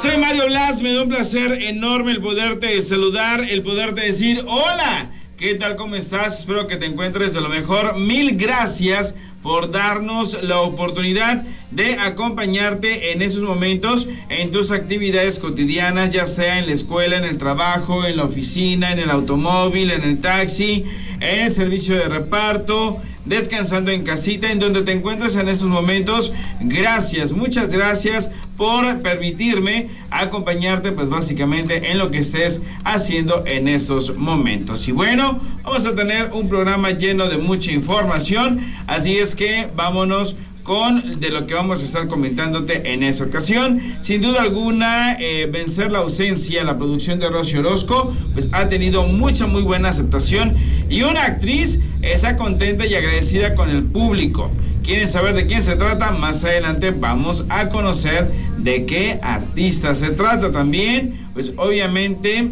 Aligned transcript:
Soy 0.00 0.16
Mario 0.16 0.46
Blas, 0.46 0.80
me 0.80 0.92
da 0.92 1.02
un 1.02 1.08
placer 1.08 1.60
enorme 1.60 2.12
el 2.12 2.20
poderte 2.20 2.80
saludar, 2.82 3.40
el 3.40 3.62
poderte 3.62 4.02
decir 4.02 4.44
hola. 4.46 5.10
¿Qué 5.36 5.56
tal? 5.56 5.74
¿Cómo 5.74 5.96
estás? 5.96 6.38
Espero 6.38 6.68
que 6.68 6.76
te 6.76 6.86
encuentres 6.86 7.32
de 7.32 7.40
lo 7.40 7.48
mejor. 7.48 7.98
Mil 7.98 8.36
gracias 8.36 9.16
por 9.42 9.72
darnos 9.72 10.40
la 10.44 10.60
oportunidad 10.60 11.42
de 11.72 11.94
acompañarte 11.98 13.12
en 13.12 13.22
esos 13.22 13.42
momentos 13.42 14.08
en 14.28 14.52
tus 14.52 14.70
actividades 14.70 15.40
cotidianas, 15.40 16.12
ya 16.12 16.26
sea 16.26 16.60
en 16.60 16.66
la 16.66 16.74
escuela, 16.74 17.16
en 17.16 17.24
el 17.24 17.36
trabajo, 17.36 18.06
en 18.06 18.18
la 18.18 18.24
oficina, 18.24 18.92
en 18.92 19.00
el 19.00 19.10
automóvil, 19.10 19.90
en 19.90 20.04
el 20.04 20.20
taxi, 20.20 20.84
en 21.18 21.40
el 21.40 21.50
servicio 21.50 21.96
de 21.96 22.08
reparto, 22.08 23.00
descansando 23.28 23.90
en 23.90 24.02
casita, 24.02 24.50
en 24.50 24.58
donde 24.58 24.82
te 24.82 24.92
encuentres 24.92 25.36
en 25.36 25.48
estos 25.48 25.68
momentos. 25.68 26.32
Gracias, 26.60 27.32
muchas 27.32 27.70
gracias 27.70 28.30
por 28.56 29.02
permitirme 29.02 29.88
acompañarte 30.10 30.90
pues 30.90 31.08
básicamente 31.08 31.92
en 31.92 31.98
lo 31.98 32.10
que 32.10 32.18
estés 32.18 32.60
haciendo 32.84 33.44
en 33.46 33.68
estos 33.68 34.16
momentos. 34.16 34.88
Y 34.88 34.92
bueno, 34.92 35.40
vamos 35.62 35.86
a 35.86 35.94
tener 35.94 36.30
un 36.32 36.48
programa 36.48 36.90
lleno 36.90 37.28
de 37.28 37.38
mucha 37.38 37.70
información, 37.70 38.60
así 38.86 39.16
es 39.16 39.36
que 39.36 39.68
vámonos 39.76 40.36
con 40.68 41.18
de 41.18 41.30
lo 41.30 41.46
que 41.46 41.54
vamos 41.54 41.80
a 41.80 41.84
estar 41.84 42.08
comentándote 42.08 42.92
en 42.92 43.02
esa 43.02 43.24
ocasión. 43.24 43.80
Sin 44.02 44.20
duda 44.20 44.42
alguna, 44.42 45.14
eh, 45.18 45.48
vencer 45.50 45.90
la 45.90 46.00
ausencia, 46.00 46.62
la 46.62 46.76
producción 46.76 47.18
de 47.18 47.30
Rosy 47.30 47.56
Orozco, 47.56 48.14
pues 48.34 48.50
ha 48.52 48.68
tenido 48.68 49.04
mucha, 49.04 49.46
muy 49.46 49.62
buena 49.62 49.88
aceptación 49.88 50.54
y 50.90 51.00
una 51.00 51.24
actriz 51.24 51.80
está 52.02 52.36
contenta 52.36 52.84
y 52.84 52.94
agradecida 52.94 53.54
con 53.54 53.70
el 53.70 53.82
público. 53.82 54.50
¿Quieren 54.82 55.08
saber 55.08 55.34
de 55.34 55.46
quién 55.46 55.62
se 55.62 55.74
trata? 55.74 56.10
Más 56.10 56.44
adelante 56.44 56.90
vamos 56.90 57.46
a 57.48 57.70
conocer 57.70 58.30
de 58.58 58.84
qué 58.84 59.18
artista 59.22 59.94
se 59.94 60.10
trata 60.10 60.52
también. 60.52 61.30
Pues 61.32 61.54
obviamente 61.56 62.50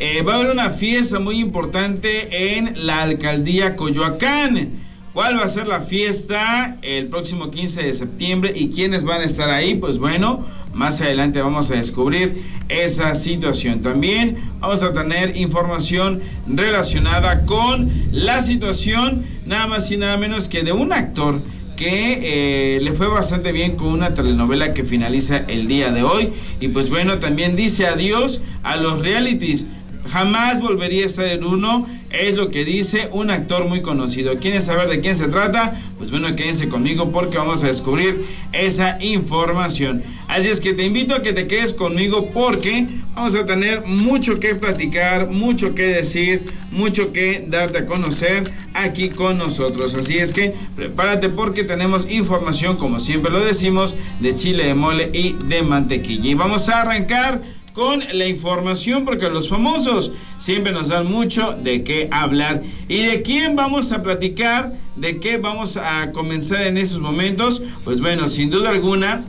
eh, 0.00 0.22
va 0.22 0.32
a 0.32 0.36
haber 0.36 0.50
una 0.50 0.70
fiesta 0.70 1.18
muy 1.18 1.40
importante 1.40 2.56
en 2.56 2.86
la 2.86 3.02
alcaldía 3.02 3.76
Coyoacán. 3.76 4.85
¿Cuál 5.16 5.38
va 5.38 5.44
a 5.44 5.48
ser 5.48 5.66
la 5.66 5.80
fiesta 5.80 6.76
el 6.82 7.06
próximo 7.06 7.50
15 7.50 7.84
de 7.84 7.94
septiembre 7.94 8.52
y 8.54 8.68
quiénes 8.68 9.02
van 9.02 9.22
a 9.22 9.24
estar 9.24 9.48
ahí? 9.48 9.74
Pues 9.74 9.96
bueno, 9.96 10.44
más 10.74 11.00
adelante 11.00 11.40
vamos 11.40 11.70
a 11.70 11.76
descubrir 11.76 12.42
esa 12.68 13.14
situación. 13.14 13.80
También 13.80 14.36
vamos 14.60 14.82
a 14.82 14.92
tener 14.92 15.34
información 15.38 16.20
relacionada 16.46 17.46
con 17.46 17.90
la 18.12 18.42
situación 18.42 19.24
nada 19.46 19.66
más 19.66 19.90
y 19.90 19.96
nada 19.96 20.18
menos 20.18 20.48
que 20.50 20.64
de 20.64 20.72
un 20.72 20.92
actor 20.92 21.40
que 21.76 22.76
eh, 22.76 22.80
le 22.82 22.92
fue 22.92 23.06
bastante 23.06 23.52
bien 23.52 23.76
con 23.76 23.88
una 23.88 24.12
telenovela 24.12 24.74
que 24.74 24.84
finaliza 24.84 25.38
el 25.48 25.66
día 25.66 25.92
de 25.92 26.02
hoy. 26.02 26.34
Y 26.60 26.68
pues 26.68 26.90
bueno, 26.90 27.20
también 27.20 27.56
dice 27.56 27.86
adiós 27.86 28.42
a 28.62 28.76
los 28.76 29.00
realities. 29.00 29.66
Jamás 30.10 30.60
volvería 30.60 31.04
a 31.04 31.06
estar 31.06 31.26
en 31.26 31.42
uno 31.42 31.86
es 32.10 32.34
lo 32.34 32.50
que 32.50 32.64
dice 32.64 33.08
un 33.12 33.30
actor 33.30 33.66
muy 33.66 33.82
conocido. 33.82 34.38
¿Quieren 34.38 34.62
saber 34.62 34.88
de 34.88 35.00
quién 35.00 35.16
se 35.16 35.28
trata? 35.28 35.80
Pues 35.98 36.10
bueno, 36.10 36.34
quédense 36.36 36.68
conmigo 36.68 37.10
porque 37.10 37.38
vamos 37.38 37.64
a 37.64 37.68
descubrir 37.68 38.24
esa 38.52 39.02
información. 39.02 40.02
Así 40.28 40.48
es 40.48 40.60
que 40.60 40.72
te 40.72 40.84
invito 40.84 41.14
a 41.14 41.22
que 41.22 41.32
te 41.32 41.46
quedes 41.46 41.72
conmigo 41.72 42.30
porque 42.32 42.86
vamos 43.14 43.34
a 43.34 43.46
tener 43.46 43.86
mucho 43.86 44.40
que 44.40 44.54
platicar, 44.54 45.28
mucho 45.30 45.74
que 45.74 45.84
decir, 45.84 46.52
mucho 46.70 47.12
que 47.12 47.44
darte 47.46 47.78
a 47.78 47.86
conocer 47.86 48.44
aquí 48.74 49.10
con 49.10 49.38
nosotros. 49.38 49.94
Así 49.94 50.18
es 50.18 50.32
que 50.32 50.52
prepárate 50.74 51.28
porque 51.28 51.64
tenemos 51.64 52.10
información, 52.10 52.76
como 52.76 52.98
siempre 52.98 53.30
lo 53.30 53.44
decimos, 53.44 53.94
de 54.20 54.34
chile 54.34 54.64
de 54.64 54.74
mole 54.74 55.10
y 55.12 55.36
de 55.44 55.62
mantequilla. 55.62 56.30
Y 56.30 56.34
vamos 56.34 56.68
a 56.68 56.82
arrancar 56.82 57.55
con 57.76 58.00
la 58.14 58.26
información 58.26 59.04
porque 59.04 59.28
los 59.28 59.50
famosos 59.50 60.10
siempre 60.38 60.72
nos 60.72 60.88
dan 60.88 61.06
mucho 61.06 61.52
de 61.62 61.84
qué 61.84 62.08
hablar. 62.10 62.62
¿Y 62.88 63.02
de 63.02 63.20
quién 63.20 63.54
vamos 63.54 63.92
a 63.92 64.02
platicar? 64.02 64.72
¿De 64.96 65.18
qué 65.20 65.36
vamos 65.36 65.76
a 65.76 66.10
comenzar 66.12 66.62
en 66.62 66.78
esos 66.78 67.00
momentos? 67.00 67.62
Pues 67.84 68.00
bueno, 68.00 68.28
sin 68.28 68.48
duda 68.48 68.70
alguna, 68.70 69.24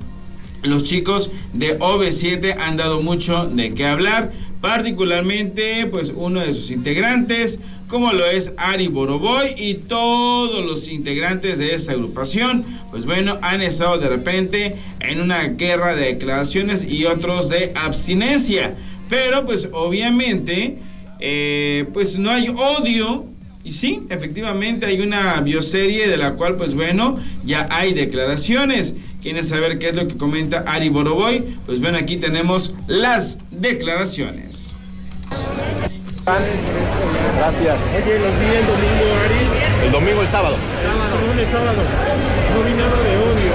los 0.64 0.86
chicos 0.86 1.30
de 1.52 1.78
OV7 1.78 2.56
han 2.58 2.78
dado 2.78 3.02
mucho 3.02 3.48
de 3.48 3.74
qué 3.74 3.86
hablar, 3.86 4.32
particularmente 4.62 5.88
pues 5.88 6.14
uno 6.16 6.40
de 6.40 6.54
sus 6.54 6.72
integrantes, 6.72 7.60
como 7.88 8.12
lo 8.12 8.26
es 8.26 8.54
Ari 8.58 8.88
Boroboy 8.88 9.54
y 9.58 9.76
todos 9.76 10.66
los 10.66 10.90
integrantes 10.90 11.58
de 11.58 11.74
esta 11.74 11.94
agrupación, 11.94 12.66
pues 12.92 13.06
bueno, 13.06 13.38
han 13.42 13.62
estado 13.62 13.98
de 13.98 14.10
repente 14.10 14.76
en 15.00 15.22
una 15.22 15.44
guerra 15.44 15.96
de 15.96 16.06
declaraciones 16.06 16.86
y 16.90 17.06
otros 17.06 17.50
de 17.50 17.72
abstinencia. 17.76 18.76
Pero 19.10 19.46
pues 19.46 19.70
obviamente, 19.72 20.80
eh, 21.20 21.86
pues 21.94 22.18
no 22.18 22.32
hay 22.32 22.50
odio. 22.50 23.26
Y 23.64 23.72
sí, 23.72 24.02
efectivamente 24.10 24.86
hay 24.86 25.02
una 25.02 25.42
bioserie 25.42 26.08
de 26.08 26.18
la 26.18 26.34
cual 26.34 26.56
pues 26.56 26.74
bueno, 26.74 27.20
ya 27.46 27.68
hay 27.70 27.94
declaraciones. 27.94 28.96
¿Quieren 29.22 29.44
saber 29.44 29.80
qué 29.80 29.90
es 29.90 29.96
lo 29.96 30.08
que 30.08 30.16
comenta 30.18 30.64
Ari 30.68 30.90
Boroboy? 30.90 31.44
Pues 31.66 31.80
bueno, 31.82 31.98
aquí 31.98 32.18
tenemos 32.18 32.76
las 32.88 33.40
declaraciones. 33.52 34.78
Gracias. 36.26 37.80
Oye, 37.96 38.20
los 38.20 38.40
vi 38.40 38.46
el 38.58 38.68
domingo, 38.68 39.16
Ari. 39.24 39.86
El 39.86 39.92
domingo, 39.92 40.22
el 40.22 40.30
sábado. 40.30 40.58
Perdón, 40.82 41.40
el 41.40 41.52
sábado. 41.52 41.82
No 42.54 42.64
vi 42.64 42.74
nada 42.74 42.98
de 43.02 43.18
odio. 43.18 43.54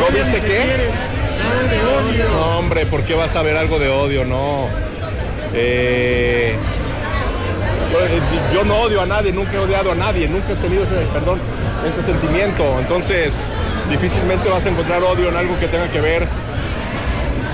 ¿No 0.00 0.06
viste 0.16 0.40
qué? 0.46 0.90
Nada 1.38 1.62
de 1.72 1.78
odio. 1.84 2.28
No, 2.30 2.58
hombre, 2.58 2.86
¿por 2.86 3.04
qué 3.04 3.14
vas 3.14 3.36
a 3.36 3.42
ver 3.42 3.56
algo 3.56 3.78
de 3.78 3.88
odio? 3.88 4.24
No. 4.24 4.68
Eh, 5.54 6.56
yo- 8.52 8.64
no 8.64 8.76
odio 8.78 9.00
a 9.02 9.06
nadie, 9.06 9.32
nunca 9.32 9.52
he 9.54 9.58
odiado 9.58 9.92
a 9.92 9.94
nadie, 9.94 10.28
nunca 10.28 10.52
he 10.52 10.56
tenido 10.56 10.82
ese, 10.84 10.94
perdón, 11.12 11.38
ese 11.88 12.02
sentimiento. 12.02 12.62
Entonces, 12.80 13.50
difícilmente 13.88 14.48
vas 14.48 14.64
a 14.66 14.68
encontrar 14.68 15.02
odio 15.02 15.28
en 15.28 15.36
algo 15.36 15.58
que 15.58 15.68
tenga 15.68 15.88
que 15.88 16.00
ver 16.00 16.26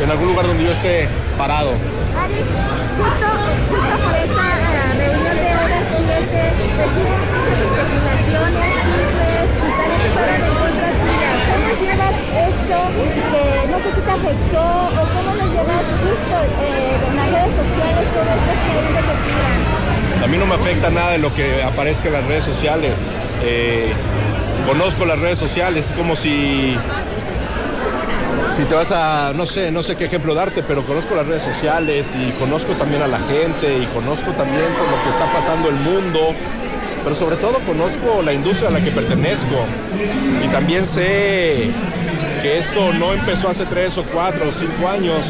en 0.03 0.11
algún 0.11 0.29
lugar 0.29 0.47
donde 0.47 0.65
yo 0.65 0.73
esté 0.73 1.07
parado. 1.39 1.71
Justo, 1.73 3.27
por 3.71 4.15
esta 4.15 4.45
eh, 4.59 4.99
reunión 4.99 5.37
de 5.37 5.49
horas 5.55 5.85
7 5.89 6.53
recibimos 6.79 7.25
muchas 7.33 7.57
especulaciones, 7.63 8.69
chismes 8.83 10.62
Que 12.67 13.69
no 13.71 13.79
sé 13.79 13.93
si 13.95 14.01
te 14.01 14.11
afectó 14.11 14.63
o 14.63 15.03
cómo 15.15 15.35
lo 15.35 15.45
llevas 15.51 15.85
justo 16.03 16.37
eh, 16.61 16.97
las 17.17 17.27
redes 17.33 17.55
sociales, 17.57 18.05
todo 18.15 18.31
esto 18.33 19.13
que? 20.19 20.25
A 20.25 20.27
mí 20.29 20.39
no 20.39 20.47
me 20.47 20.55
afecta 20.55 20.91
nada 20.91 21.11
de 21.13 21.19
lo 21.19 21.35
que 21.35 21.63
aparezca 21.65 22.07
en 22.07 22.15
las 22.15 22.27
redes 22.27 22.45
sociales. 22.45 23.11
Eh, 23.43 23.93
conozco 24.67 25.05
las 25.05 25.19
redes 25.19 25.39
sociales, 25.39 25.91
es 25.91 25.93
como 25.93 26.15
si, 26.15 26.79
si 28.55 28.65
te 28.65 28.75
vas 28.77 28.93
a, 28.93 29.33
no 29.35 29.47
sé, 29.47 29.73
no 29.73 29.83
sé 29.83 29.97
qué 29.97 30.05
ejemplo 30.05 30.35
darte, 30.35 30.63
pero 30.63 30.87
conozco 30.87 31.17
las 31.17 31.27
redes 31.27 31.43
sociales 31.43 32.15
y 32.15 32.31
conozco 32.33 32.75
también 32.75 33.03
a 33.03 33.09
la 33.09 33.19
gente 33.19 33.79
y 33.79 33.87
conozco 33.87 34.31
también 34.33 34.67
por 34.79 34.89
lo 34.89 35.03
que 35.03 35.11
está 35.11 35.33
pasando 35.33 35.69
el 35.69 35.77
mundo, 35.77 36.35
pero 37.03 37.17
sobre 37.17 37.37
todo 37.37 37.59
conozco 37.67 38.23
la 38.23 38.33
industria 38.33 38.69
a 38.69 38.73
la 38.73 38.81
que 38.81 38.93
pertenezco 38.93 39.65
y 40.45 40.47
también 40.49 40.87
sé 40.87 41.73
que 42.43 42.59
esto 42.59 42.93
no 42.93 43.13
empezó 43.13 43.49
hace 43.49 43.65
tres 43.65 43.97
o 43.97 44.05
cuatro 44.05 44.49
o 44.49 44.53
cinco 44.53 44.89
años, 44.89 45.25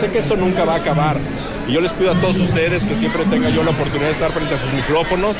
sé 0.00 0.10
que 0.10 0.18
esto 0.18 0.34
nunca 0.34 0.64
va 0.64 0.74
a 0.74 0.76
acabar. 0.78 1.18
Y 1.68 1.72
yo 1.72 1.80
les 1.82 1.92
pido 1.92 2.10
a 2.10 2.14
todos 2.14 2.38
ustedes 2.38 2.84
que 2.84 2.94
siempre 2.94 3.24
tenga 3.26 3.50
yo 3.50 3.62
la 3.62 3.70
oportunidad 3.70 4.06
de 4.06 4.12
estar 4.12 4.32
frente 4.32 4.54
a 4.54 4.58
sus 4.58 4.72
micrófonos, 4.72 5.36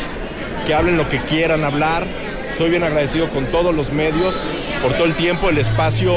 que 0.67 0.75
hablen 0.75 0.99
lo 0.99 1.09
que 1.09 1.21
quieran 1.21 1.65
hablar. 1.65 2.05
Estoy 2.49 2.69
bien 2.69 2.85
agradecido 2.85 3.31
con 3.31 3.47
todos 3.47 3.75
los 3.75 3.91
medios 3.91 4.37
por 4.83 4.93
todo 4.93 5.07
el 5.07 5.15
tiempo, 5.15 5.49
el 5.49 5.57
espacio 5.57 6.13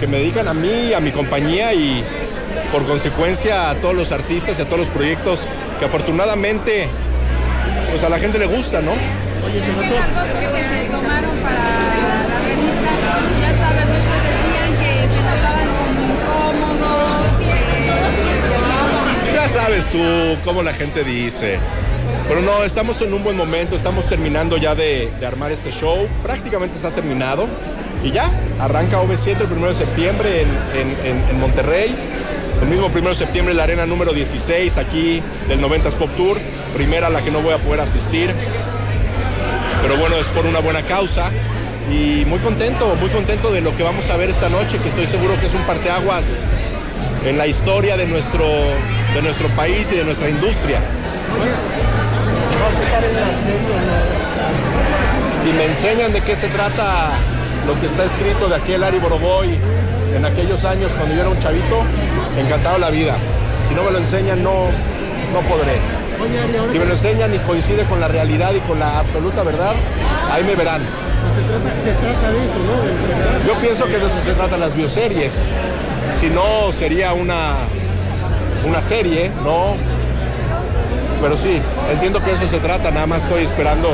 que 0.00 0.08
me 0.08 0.18
dedican 0.18 0.48
a 0.48 0.54
mí, 0.54 0.92
a 0.92 0.98
mi 0.98 1.12
compañía 1.12 1.72
y 1.72 2.02
por 2.72 2.84
consecuencia 2.84 3.70
a 3.70 3.76
todos 3.76 3.94
los 3.94 4.10
artistas 4.10 4.58
y 4.58 4.62
a 4.62 4.64
todos 4.64 4.80
los 4.80 4.88
proyectos 4.88 5.46
que 5.78 5.84
afortunadamente 5.84 6.88
pues 7.90 8.02
a 8.02 8.08
la 8.08 8.18
gente 8.18 8.38
le 8.38 8.46
gusta, 8.46 8.82
¿no? 8.82 8.90
Oye, 8.90 9.60
nosotros 9.60 10.04
que 10.40 10.84
se 10.84 10.90
tomaron 10.90 11.36
para 11.38 12.15
sabes 19.56 19.88
tú 19.88 19.98
cómo 20.44 20.62
la 20.62 20.74
gente 20.74 21.02
dice. 21.02 21.58
Pero 22.28 22.42
no, 22.42 22.62
estamos 22.62 23.00
en 23.00 23.14
un 23.14 23.24
buen 23.24 23.36
momento, 23.36 23.74
estamos 23.74 24.06
terminando 24.06 24.58
ya 24.58 24.74
de, 24.74 25.10
armar 25.26 25.50
este 25.50 25.70
show, 25.70 26.06
prácticamente 26.22 26.76
está 26.76 26.90
terminado. 26.90 27.48
Y 28.04 28.10
ya, 28.10 28.30
arranca 28.60 29.00
OV7 29.02 29.40
el 29.40 29.52
1 29.52 29.68
de 29.68 29.74
septiembre 29.74 30.42
en 30.42 31.40
Monterrey. 31.40 31.96
El 32.60 32.68
mismo 32.68 32.90
1 32.94 33.08
de 33.08 33.14
septiembre 33.14 33.54
la 33.54 33.62
arena 33.62 33.86
número 33.86 34.12
16 34.12 34.76
aquí 34.76 35.22
del 35.48 35.60
90s 35.60 35.94
Pop 35.94 36.10
Tour, 36.16 36.38
primera 36.74 37.06
a 37.06 37.10
la 37.10 37.22
que 37.22 37.30
no 37.30 37.40
voy 37.40 37.54
a 37.54 37.58
poder 37.58 37.80
asistir. 37.80 38.34
Pero 39.80 39.96
bueno, 39.96 40.16
es 40.16 40.28
por 40.28 40.44
una 40.44 40.60
buena 40.60 40.82
causa. 40.82 41.30
y 41.90 42.24
muy 42.26 42.40
contento, 42.40 42.94
muy 42.96 43.08
contento 43.08 43.52
de 43.52 43.62
lo 43.62 43.74
que 43.74 43.82
vamos 43.82 44.10
a 44.10 44.16
ver 44.16 44.28
esta 44.28 44.50
noche, 44.50 44.78
que 44.78 44.88
estoy 44.88 45.06
seguro 45.06 45.38
que 45.40 45.46
es 45.46 45.54
un 45.54 45.62
parteaguas 45.62 46.36
en 47.24 47.38
la 47.38 47.46
historia 47.46 47.96
de 47.96 48.06
nuestro, 48.06 48.44
de 49.16 49.22
nuestro 49.22 49.48
país 49.56 49.90
y 49.92 49.96
de 49.96 50.04
nuestra 50.04 50.28
industria. 50.28 50.78
Si 55.42 55.50
me 55.52 55.64
enseñan 55.64 56.12
de 56.12 56.20
qué 56.20 56.36
se 56.36 56.48
trata 56.48 57.12
lo 57.66 57.80
que 57.80 57.86
está 57.86 58.04
escrito 58.04 58.46
de 58.46 58.56
aquel 58.56 58.84
Ari 58.84 58.98
Boroboy 58.98 59.56
en 60.14 60.22
aquellos 60.22 60.62
años 60.66 60.92
cuando 60.92 61.14
yo 61.14 61.22
era 61.22 61.30
un 61.30 61.38
chavito, 61.38 61.82
encantado 62.36 62.76
la 62.76 62.90
vida. 62.90 63.16
Si 63.66 63.74
no 63.74 63.84
me 63.84 63.90
lo 63.90 63.98
enseñan, 63.98 64.42
no, 64.42 64.66
no 65.32 65.40
podré. 65.48 65.80
Si 66.70 66.78
me 66.78 66.84
lo 66.84 66.90
enseñan 66.90 67.34
y 67.34 67.38
coincide 67.38 67.84
con 67.84 68.00
la 68.00 68.08
realidad 68.08 68.52
y 68.54 68.60
con 68.68 68.78
la 68.78 68.98
absoluta 68.98 69.42
verdad, 69.42 69.72
ahí 70.30 70.44
me 70.44 70.54
verán. 70.54 70.82
se 70.82 71.92
trata, 71.92 72.30
de 72.32 72.44
eso, 72.44 72.58
¿no? 72.58 73.48
Yo 73.48 73.60
pienso 73.62 73.86
que 73.86 73.98
de 73.98 74.06
eso 74.06 74.20
se 74.22 74.32
tratan 74.34 74.60
las 74.60 74.76
bioseries. 74.76 75.32
Si 76.20 76.28
no, 76.28 76.70
sería 76.72 77.12
una, 77.12 77.56
una 78.64 78.82
serie, 78.82 79.30
¿no? 79.44 79.74
Pero 81.20 81.36
sí, 81.36 81.60
entiendo 81.90 82.22
que 82.22 82.32
eso 82.32 82.46
se 82.46 82.58
trata, 82.58 82.90
nada 82.90 83.06
más 83.06 83.22
estoy 83.22 83.44
esperando 83.44 83.88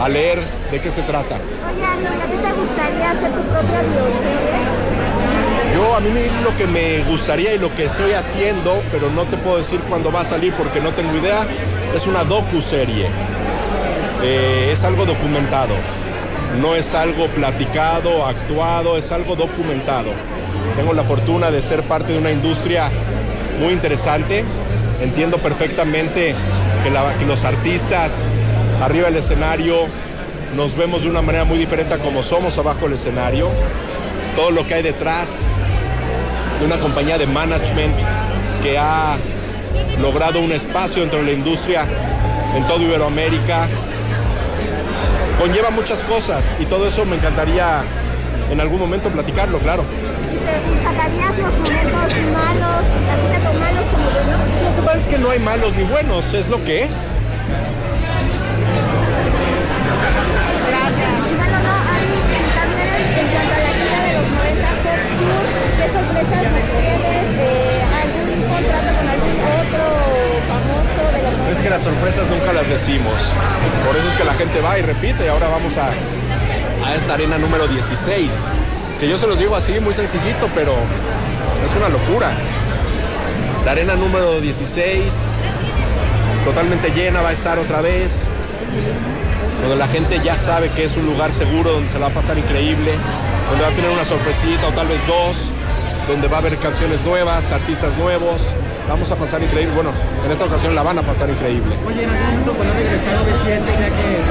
a 0.00 0.08
leer 0.08 0.40
de 0.70 0.80
qué 0.80 0.90
se 0.90 1.02
trata. 1.02 1.36
Oye, 1.36 1.84
¿a 1.84 2.26
ti 2.26 2.36
te 2.36 2.52
gustaría 2.52 3.10
hacer 3.10 3.30
tu 3.32 3.42
propia 3.42 3.82
bioserie? 3.82 5.00
Yo 5.74 5.94
a 5.94 6.00
mí 6.00 6.10
lo 6.42 6.56
que 6.56 6.66
me 6.66 7.04
gustaría 7.04 7.54
y 7.54 7.58
lo 7.58 7.72
que 7.74 7.84
estoy 7.84 8.12
haciendo, 8.12 8.82
pero 8.90 9.10
no 9.10 9.24
te 9.24 9.36
puedo 9.36 9.58
decir 9.58 9.80
cuándo 9.88 10.10
va 10.10 10.22
a 10.22 10.24
salir 10.24 10.52
porque 10.54 10.80
no 10.80 10.90
tengo 10.90 11.16
idea, 11.16 11.46
es 11.94 12.06
una 12.06 12.24
docu-serie. 12.24 13.06
Eh, 14.22 14.70
es 14.72 14.82
algo 14.84 15.06
documentado. 15.06 15.74
No 16.60 16.74
es 16.74 16.94
algo 16.94 17.26
platicado, 17.28 18.26
actuado, 18.26 18.98
es 18.98 19.12
algo 19.12 19.36
documentado. 19.36 20.10
Tengo 20.76 20.92
la 20.92 21.04
fortuna 21.04 21.50
de 21.50 21.62
ser 21.62 21.84
parte 21.84 22.12
de 22.12 22.18
una 22.18 22.32
industria 22.32 22.90
muy 23.60 23.74
interesante. 23.74 24.42
Entiendo 25.00 25.38
perfectamente 25.38 26.34
que, 26.82 27.26
los 27.26 27.44
artistas 27.44 28.24
arriba 28.82 29.06
del 29.06 29.16
escenario 29.16 29.86
nos 30.56 30.74
vemos 30.74 31.02
de 31.02 31.10
una 31.10 31.22
manera 31.22 31.44
muy 31.44 31.58
diferente 31.58 31.94
a 31.94 31.98
como 31.98 32.22
somos 32.22 32.56
abajo 32.58 32.86
del 32.86 32.94
escenario. 32.94 33.48
Todo 34.34 34.50
lo 34.50 34.66
que 34.66 34.74
hay 34.74 34.82
detrás 34.82 35.42
de 36.58 36.66
una 36.66 36.78
compañía 36.80 37.18
de 37.18 37.26
management 37.26 37.94
que 38.62 38.78
ha 38.78 39.16
logrado 40.00 40.40
un 40.40 40.52
espacio 40.52 41.02
dentro 41.02 41.20
de 41.20 41.26
la 41.26 41.32
industria 41.32 41.86
en 42.56 42.66
todo 42.66 42.82
Iberoamérica. 42.82 43.68
Conlleva 45.38 45.70
muchas 45.70 46.02
cosas 46.04 46.56
y 46.58 46.66
todo 46.66 46.86
eso 46.86 47.04
me 47.04 47.16
encantaría 47.16 47.82
en 48.50 48.60
algún 48.60 48.80
momento 48.80 49.08
platicarlo, 49.08 49.58
claro. 49.58 49.84
¿Te 49.84 50.82
sacarías 50.82 51.38
los 51.38 51.52
momentos 51.52 52.39
no 55.30 55.34
hay 55.34 55.38
malos 55.38 55.76
ni 55.76 55.84
buenos, 55.84 56.34
es 56.34 56.48
lo 56.48 56.58
que 56.64 56.82
es. 56.82 56.90
Gracias. 60.66 61.12
Bueno, 61.38 61.58
no, 61.62 61.70
Ari, 61.70 62.18
también 62.58 62.90
en 63.14 63.28
cuanto 63.30 63.54
a 63.54 63.60
la 63.62 63.70
gira 63.78 63.98
de 64.06 64.12
los 64.18 64.26
90 64.26 64.70
Pop 64.82 65.06
Tour, 65.22 65.46
¿qué 65.78 65.86
sorpresas 65.94 66.42
me 66.50 66.62
tienes? 66.66 67.30
¿Algún 68.02 68.42
contrato 68.42 68.90
con 68.98 69.06
algún 69.06 69.38
otro 69.54 69.86
famoso 70.50 70.98
de 71.14 71.22
los 71.22 71.32
90? 71.38 71.52
Es 71.52 71.58
que 71.62 71.70
las 71.70 71.82
sorpresas 71.82 72.28
nunca 72.28 72.52
las 72.52 72.68
decimos. 72.68 73.14
Por 73.86 73.96
eso 73.96 74.08
es 74.08 74.14
que 74.14 74.24
la 74.24 74.34
gente 74.34 74.60
va 74.60 74.80
y 74.80 74.82
repite 74.82 75.28
ahora 75.28 75.46
vamos 75.46 75.76
a, 75.76 75.90
a 76.88 76.94
esta 76.96 77.14
arena 77.14 77.38
número 77.38 77.68
16. 77.68 78.32
Que 78.98 79.08
yo 79.08 79.16
se 79.16 79.28
los 79.28 79.38
digo 79.38 79.54
así, 79.54 79.78
muy 79.78 79.94
sencillito, 79.94 80.48
pero 80.56 80.74
es 81.64 81.72
una 81.76 81.88
locura. 81.88 82.32
La 83.64 83.72
arena 83.72 83.94
número 83.94 84.40
16, 84.40 85.12
totalmente 86.44 86.90
llena, 86.90 87.20
va 87.20 87.28
a 87.28 87.32
estar 87.32 87.58
otra 87.58 87.82
vez. 87.82 88.16
Donde 89.60 89.76
la 89.76 89.86
gente 89.88 90.18
ya 90.24 90.38
sabe 90.38 90.70
que 90.70 90.84
es 90.84 90.96
un 90.96 91.04
lugar 91.04 91.32
seguro, 91.32 91.72
donde 91.72 91.88
se 91.90 91.98
la 91.98 92.06
va 92.06 92.12
a 92.12 92.14
pasar 92.14 92.38
increíble, 92.38 92.94
donde 93.50 93.62
va 93.62 93.70
a 93.70 93.74
tener 93.74 93.90
una 93.90 94.04
sorpresita 94.06 94.66
o 94.66 94.72
tal 94.72 94.88
vez 94.88 95.06
dos, 95.06 95.52
donde 96.08 96.26
va 96.28 96.38
a 96.38 96.40
haber 96.40 96.56
canciones 96.56 97.04
nuevas, 97.04 97.52
artistas 97.52 97.98
nuevos. 97.98 98.48
Vamos 98.88 99.10
a 99.10 99.16
pasar 99.16 99.42
increíble. 99.42 99.74
Bueno, 99.74 99.90
en 100.24 100.32
esta 100.32 100.46
ocasión 100.46 100.74
la 100.74 100.82
van 100.82 100.98
a 100.98 101.02
pasar 101.02 101.28
increíble. 101.28 101.76
Oye, 101.86 102.02
en 102.02 102.10
algún 102.10 102.30
momento 102.30 102.52
cuando 102.54 102.74
regresado 102.74 103.24
de 103.26 103.32
ya 103.32 103.58
que 103.90 104.22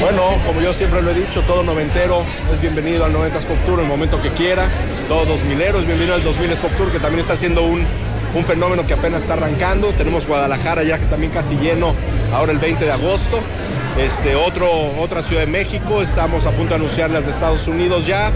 Bueno, 0.00 0.22
como 0.46 0.60
yo 0.62 0.72
siempre 0.72 1.02
lo 1.02 1.10
he 1.10 1.14
dicho, 1.14 1.42
todo 1.42 1.62
noventero 1.62 2.24
es 2.52 2.60
bienvenido 2.60 3.04
al 3.04 3.12
90s 3.12 3.44
Pop 3.44 3.58
Tour 3.66 3.78
en 3.80 3.84
el 3.84 3.90
momento 3.90 4.20
que 4.22 4.30
quiera. 4.30 4.66
Todo 5.12 5.26
2000 5.26 5.60
es 5.60 5.86
bienvenido 5.86 6.14
al 6.14 6.24
2000 6.24 6.52
Pop 6.52 6.70
Tour, 6.78 6.90
que 6.90 6.98
también 6.98 7.20
está 7.20 7.36
siendo 7.36 7.64
un, 7.64 7.84
un 8.34 8.44
fenómeno 8.46 8.86
que 8.86 8.94
apenas 8.94 9.20
está 9.20 9.34
arrancando. 9.34 9.88
Tenemos 9.88 10.26
Guadalajara 10.26 10.84
ya 10.84 10.96
que 10.96 11.04
también 11.04 11.30
casi 11.30 11.54
lleno 11.56 11.94
ahora 12.32 12.50
el 12.50 12.58
20 12.58 12.82
de 12.82 12.92
agosto. 12.92 13.38
Este, 13.98 14.36
otro, 14.36 14.70
otra 14.98 15.20
Ciudad 15.20 15.42
de 15.42 15.48
México, 15.48 16.00
estamos 16.00 16.46
a 16.46 16.52
punto 16.52 16.70
de 16.70 16.76
anunciar 16.76 17.10
las 17.10 17.26
de 17.26 17.32
Estados 17.32 17.68
Unidos 17.68 18.06
ya. 18.06 18.32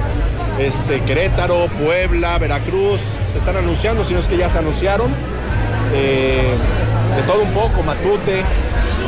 Este, 0.58 1.00
Querétaro, 1.00 1.68
Puebla, 1.82 2.36
Veracruz, 2.36 3.00
se 3.26 3.38
están 3.38 3.56
anunciando, 3.56 4.04
si 4.04 4.12
no 4.12 4.20
es 4.20 4.28
que 4.28 4.36
ya 4.36 4.50
se 4.50 4.58
anunciaron. 4.58 5.10
Eh, 5.94 6.52
de 7.16 7.22
todo 7.22 7.40
un 7.40 7.52
poco, 7.52 7.82
Matute, 7.84 8.42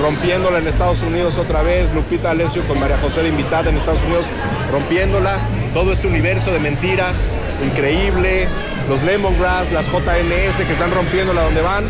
rompiéndola 0.01 0.57
en 0.57 0.69
Estados 0.69 1.03
Unidos 1.03 1.37
otra 1.37 1.63
vez, 1.63 1.93
Lupita 1.93 2.31
Alessio 2.31 2.67
con 2.67 2.81
María 2.81 2.97
José 2.97 3.25
de 3.25 3.29
invitada 3.29 3.69
en 3.69 3.77
Estados 3.77 4.03
Unidos, 4.05 4.25
rompiéndola, 4.73 5.39
todo 5.75 5.93
este 5.93 6.07
universo 6.07 6.51
de 6.51 6.61
mentiras, 6.61 7.29
increíble, 7.65 8.49
los 8.89 9.03
Lemongrass, 9.03 9.73
las 9.73 9.87
JNS 9.87 10.67
que 10.67 10.73
están 10.73 10.91
rompiéndola 10.91 11.43
donde 11.43 11.61
van, 11.61 11.85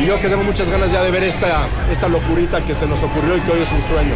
y 0.00 0.06
yo 0.06 0.20
que 0.20 0.28
tengo 0.28 0.44
muchas 0.44 0.68
ganas 0.68 0.92
ya 0.92 1.02
de 1.02 1.10
ver 1.10 1.24
esta, 1.24 1.68
esta 1.90 2.08
locurita 2.08 2.64
que 2.64 2.74
se 2.74 2.86
nos 2.86 3.02
ocurrió 3.02 3.36
y 3.36 3.40
que 3.40 3.50
hoy 3.50 3.62
es 3.62 3.72
un 3.72 3.82
sueño. 3.82 4.14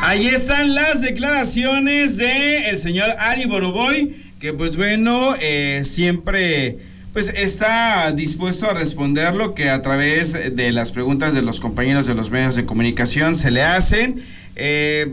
Ahí 0.00 0.26
están 0.26 0.74
las 0.74 1.00
declaraciones 1.00 2.16
de 2.16 2.72
señor 2.76 3.10
Ari 3.18 3.46
Boroboy, 3.46 4.14
que 4.38 4.52
pues 4.52 4.76
bueno, 4.76 5.34
eh, 5.40 5.82
siempre 5.84 6.78
pues 7.12 7.28
está 7.28 8.10
dispuesto 8.12 8.70
a 8.70 8.74
responder 8.74 9.34
lo 9.34 9.54
que 9.54 9.70
a 9.70 9.82
través 9.82 10.32
de 10.32 10.72
las 10.72 10.92
preguntas 10.92 11.34
de 11.34 11.42
los 11.42 11.60
compañeros 11.60 12.06
de 12.06 12.14
los 12.14 12.30
medios 12.30 12.56
de 12.56 12.64
comunicación 12.64 13.36
se 13.36 13.50
le 13.50 13.62
hacen. 13.62 14.22
Eh, 14.56 15.12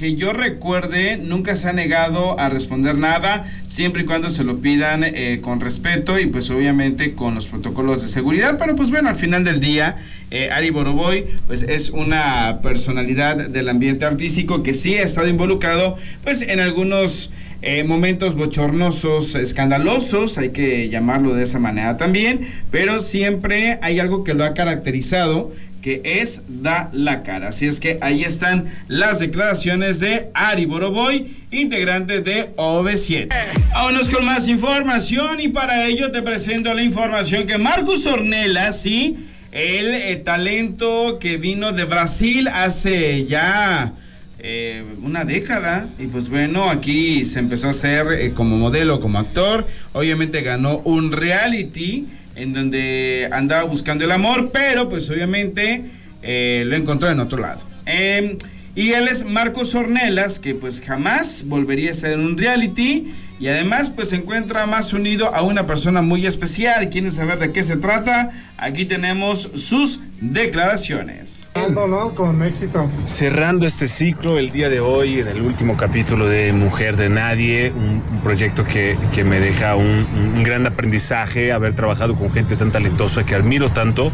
que 0.00 0.14
yo 0.14 0.32
recuerde, 0.32 1.18
nunca 1.18 1.56
se 1.56 1.68
ha 1.68 1.74
negado 1.74 2.40
a 2.40 2.48
responder 2.48 2.96
nada, 2.96 3.52
siempre 3.66 4.00
y 4.00 4.04
cuando 4.06 4.30
se 4.30 4.44
lo 4.44 4.56
pidan 4.56 5.04
eh, 5.04 5.40
con 5.42 5.60
respeto 5.60 6.18
y 6.18 6.24
pues 6.24 6.48
obviamente 6.48 7.12
con 7.12 7.34
los 7.34 7.48
protocolos 7.48 8.00
de 8.00 8.08
seguridad. 8.08 8.56
Pero 8.58 8.74
pues 8.74 8.90
bueno, 8.90 9.10
al 9.10 9.16
final 9.16 9.44
del 9.44 9.60
día, 9.60 9.98
eh, 10.30 10.48
Ari 10.50 10.70
Boroboy 10.70 11.26
pues 11.46 11.64
es 11.64 11.90
una 11.90 12.60
personalidad 12.62 13.50
del 13.50 13.68
ambiente 13.68 14.06
artístico 14.06 14.62
que 14.62 14.72
sí 14.72 14.94
ha 14.94 15.02
estado 15.02 15.28
involucrado 15.28 15.98
pues 16.24 16.40
en 16.40 16.60
algunos 16.60 17.30
eh, 17.60 17.84
momentos 17.84 18.36
bochornosos, 18.36 19.34
escandalosos, 19.34 20.38
hay 20.38 20.48
que 20.48 20.88
llamarlo 20.88 21.34
de 21.34 21.42
esa 21.42 21.58
manera 21.58 21.98
también, 21.98 22.48
pero 22.70 23.00
siempre 23.00 23.78
hay 23.82 23.98
algo 23.98 24.24
que 24.24 24.32
lo 24.32 24.44
ha 24.44 24.54
caracterizado 24.54 25.52
que 25.82 26.02
es 26.04 26.42
da 26.48 26.90
la 26.92 27.22
cara. 27.22 27.48
Así 27.48 27.66
es 27.66 27.80
que 27.80 27.98
ahí 28.00 28.22
están 28.22 28.66
las 28.88 29.18
declaraciones 29.18 30.00
de 30.00 30.30
Ari 30.34 30.66
Boroboy, 30.66 31.26
integrante 31.50 32.20
de 32.20 32.54
OV7. 32.56 33.28
Vámonos 33.72 34.10
con 34.10 34.24
más 34.24 34.48
información 34.48 35.40
y 35.40 35.48
para 35.48 35.86
ello 35.86 36.10
te 36.10 36.22
presento 36.22 36.72
la 36.74 36.82
información 36.82 37.46
que 37.46 37.58
Marcus 37.58 38.06
Ornella, 38.06 38.72
sí, 38.72 39.16
el 39.52 39.94
eh, 39.94 40.16
talento 40.16 41.18
que 41.18 41.36
vino 41.36 41.72
de 41.72 41.84
Brasil 41.84 42.48
hace 42.48 43.24
ya 43.26 43.92
eh, 44.38 44.84
una 45.02 45.24
década 45.24 45.88
y 45.98 46.06
pues 46.06 46.28
bueno, 46.28 46.70
aquí 46.70 47.24
se 47.24 47.40
empezó 47.40 47.66
a 47.66 47.70
hacer 47.70 48.06
eh, 48.12 48.32
como 48.32 48.56
modelo, 48.56 49.00
como 49.00 49.18
actor, 49.18 49.66
obviamente 49.92 50.42
ganó 50.42 50.78
un 50.78 51.12
reality 51.12 52.06
en 52.40 52.52
donde 52.52 53.28
andaba 53.32 53.64
buscando 53.64 54.04
el 54.04 54.12
amor, 54.12 54.50
pero 54.52 54.88
pues 54.88 55.08
obviamente 55.10 55.84
eh, 56.22 56.64
lo 56.66 56.76
encontró 56.76 57.10
en 57.10 57.20
otro 57.20 57.38
lado. 57.38 57.60
Eh, 57.86 58.36
y 58.74 58.92
él 58.92 59.08
es 59.08 59.24
Marcos 59.24 59.74
Ornelas, 59.74 60.38
que 60.38 60.54
pues 60.54 60.80
jamás 60.80 61.44
volvería 61.46 61.90
a 61.90 61.94
ser 61.94 62.12
en 62.12 62.20
un 62.20 62.38
reality. 62.38 63.12
Y 63.38 63.48
además 63.48 63.90
pues 63.90 64.10
se 64.10 64.16
encuentra 64.16 64.66
más 64.66 64.92
unido 64.92 65.34
a 65.34 65.42
una 65.42 65.66
persona 65.66 66.02
muy 66.02 66.26
especial. 66.26 66.88
¿Quieren 66.88 67.10
saber 67.10 67.38
de 67.38 67.52
qué 67.52 67.62
se 67.62 67.76
trata? 67.76 68.30
Aquí 68.56 68.84
tenemos 68.84 69.50
sus 69.54 70.00
declaraciones. 70.20 71.39
¿No? 71.54 72.10
Con 72.14 72.42
éxito. 72.42 72.88
Cerrando 73.06 73.66
este 73.66 73.86
ciclo 73.88 74.38
el 74.38 74.50
día 74.52 74.68
de 74.68 74.80
hoy, 74.80 75.20
en 75.20 75.28
el 75.28 75.42
último 75.42 75.76
capítulo 75.76 76.26
de 76.26 76.52
Mujer 76.52 76.96
de 76.96 77.08
Nadie, 77.08 77.72
un, 77.74 78.02
un 78.10 78.20
proyecto 78.22 78.64
que, 78.64 78.96
que 79.12 79.24
me 79.24 79.40
deja 79.40 79.74
un, 79.74 80.06
un 80.36 80.42
gran 80.44 80.66
aprendizaje, 80.66 81.52
haber 81.52 81.74
trabajado 81.74 82.14
con 82.14 82.30
gente 82.32 82.56
tan 82.56 82.70
talentosa 82.70 83.24
que 83.24 83.34
admiro 83.34 83.68
tanto 83.70 84.12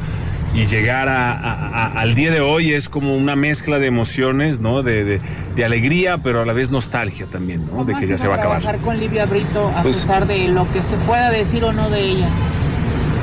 y 0.55 0.65
llegar 0.65 1.09
a- 1.09 1.33
a- 1.33 1.67
a- 1.67 1.93
al 2.01 2.15
día 2.15 2.31
de 2.31 2.41
hoy 2.41 2.73
es 2.73 2.89
como 2.89 3.15
una 3.15 3.37
mezcla 3.37 3.79
de 3.79 3.87
emociones, 3.87 4.61
¿no? 4.61 4.83
De, 4.83 5.05
de- 5.05 5.21
de 5.55 5.65
alegría, 5.65 6.17
pero 6.19 6.41
a 6.41 6.47
la 6.47 6.55
vez 6.55 6.71
nostalgia 6.71 7.27
también, 7.27 7.67
¿no? 7.67 7.73
¿Cómo 7.73 7.85
De 7.85 7.95
que 7.97 8.07
ya 8.07 8.17
se 8.17 8.29
va 8.29 8.37
a 8.37 8.39
acabar. 8.39 8.61
trabajar 8.63 8.83
con 8.85 8.99
Livia 8.99 9.27
Brito 9.27 9.69
a 9.77 9.83
Pues- 9.83 9.99
pesar 9.99 10.27
de 10.27 10.49
lo 10.49 10.71
que 10.73 10.81
se 10.83 10.97
pueda 11.07 11.31
decir 11.31 11.65
o 11.65 11.73
no 11.73 11.91
de 11.91 12.01
ella? 12.01 12.31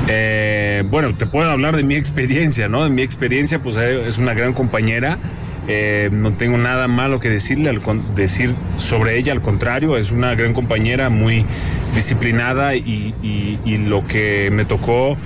Eh, 0.08 0.84
bueno, 0.90 1.14
te 1.14 1.26
puedo 1.26 1.50
hablar 1.50 1.76
de 1.76 1.82
mi 1.82 1.94
experiencia, 1.94 2.68
¿no? 2.68 2.84
De 2.84 2.90
mi 2.90 3.02
experiencia, 3.02 3.58
pues 3.58 3.76
eh, 3.76 4.06
es 4.08 4.18
una 4.18 4.34
gran 4.34 4.52
compañera. 4.52 5.18
eh, 5.66 6.10
no 6.12 6.32
tengo 6.32 6.58
nada 6.58 6.88
malo 6.88 7.20
que 7.20 7.30
decirle, 7.30 7.70
al 7.70 7.80
con- 7.80 8.14
decir 8.14 8.54
sobre 8.76 9.16
ella, 9.16 9.32
al 9.32 9.40
contrario, 9.40 9.96
es 9.96 10.10
una 10.10 10.34
gran 10.34 10.52
compañera, 10.52 11.08
muy 11.08 11.46
disciplinada 11.94 12.74
y, 12.74 13.14
y- 13.22 13.58
y 13.64 13.78
lo 13.78 14.06
que 14.06 14.50
me 14.52 14.66
tocó 14.66 15.16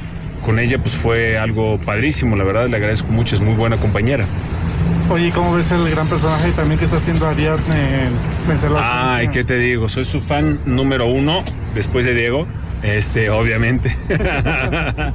con 0.47 0.61
ella 0.61 0.79
pues 0.79 0.95
fue 0.95 1.37
algo 1.39 1.77
padrísimo, 1.85 2.37
la 2.37 2.45
verdad 2.45 2.69
le 2.69 2.77
agradezco 2.77 3.11
mucho, 3.11 3.35
es 3.35 3.41
muy 3.41 3.55
buena 3.55 3.79
compañera. 3.81 4.27
Oye, 5.11 5.27
¿y 5.27 5.31
¿cómo 5.33 5.55
ves 5.57 5.73
el 5.73 5.91
gran 5.91 6.07
personaje 6.07 6.53
también 6.53 6.79
que 6.79 6.85
está 6.85 6.99
haciendo 6.99 7.27
Ariadne 7.27 8.05
en 8.05 8.11
Vencerla? 8.47 9.15
Ay, 9.17 9.29
¿qué 9.29 9.43
te 9.43 9.59
digo? 9.59 9.89
Soy 9.89 10.05
su 10.05 10.21
fan 10.21 10.61
número 10.67 11.07
uno, 11.07 11.43
después 11.75 12.07
de 12.07 12.15
Diego, 12.15 12.47
este, 12.83 13.31
obviamente. 13.31 13.97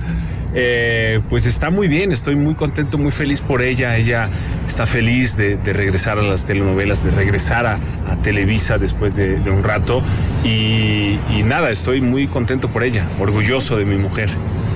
Eh, 0.55 1.19
pues 1.31 1.47
está 1.47 1.71
muy 1.71 1.87
bien, 1.87 2.11
estoy 2.11 2.35
muy 2.35 2.53
contento, 2.53 2.99
muy 2.99 3.11
feliz 3.11 3.41
por 3.41 3.63
ella. 3.63 3.97
Ella 3.97 4.29
está 4.67 4.85
feliz 4.85 5.35
de, 5.35 5.55
de 5.57 5.73
regresar 5.73 6.19
a 6.19 6.21
las 6.21 6.45
telenovelas, 6.45 7.03
de 7.03 7.09
regresar 7.09 7.65
a, 7.65 7.79
a 8.07 8.15
Televisa 8.21 8.77
después 8.77 9.15
de, 9.15 9.39
de 9.39 9.49
un 9.49 9.63
rato. 9.63 10.03
Y, 10.43 11.17
y 11.35 11.41
nada, 11.43 11.71
estoy 11.71 12.01
muy 12.01 12.27
contento 12.27 12.67
por 12.69 12.83
ella, 12.83 13.07
orgulloso 13.19 13.77
de 13.77 13.85
mi 13.85 13.95
mujer. 13.97 14.29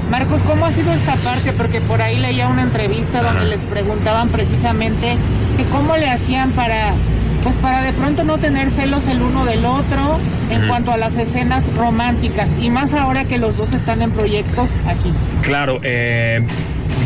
Marcos, 0.10 0.42
¿cómo 0.48 0.66
ha 0.66 0.72
sido 0.72 0.92
esta 0.94 1.16
parte? 1.18 1.52
Porque 1.52 1.80
por 1.82 2.02
ahí 2.02 2.18
leía 2.18 2.48
una 2.48 2.64
entrevista 2.64 3.22
donde 3.22 3.42
Ajá. 3.42 3.48
les 3.50 3.60
preguntaban 3.60 4.30
precisamente 4.30 5.16
que 5.58 5.64
cómo 5.66 5.96
le 5.98 6.10
hacían 6.10 6.54
para, 6.54 6.94
pues 7.44 7.56
para 7.58 7.82
de 7.82 7.94
pronto 7.94 8.24
no 8.24 8.38
tener 8.38 8.72
celos 8.72 9.08
el 9.08 9.22
uno 9.22 9.46
del 9.46 9.66
otro 9.66 10.20
en 10.50 10.68
cuanto 10.68 10.92
a 10.92 10.98
las 10.98 11.16
escenas 11.18 11.64
románticas 11.76 12.50
y 12.62 12.70
más 12.70 12.94
ahora 12.94 13.26
que 13.26 13.38
los 13.38 13.58
dos 13.58 13.72
están 13.74 14.02
en 14.02 14.12
proyectos 14.12 14.70
aquí. 14.88 15.14
Claro, 15.42 15.80
eh, 15.84 16.46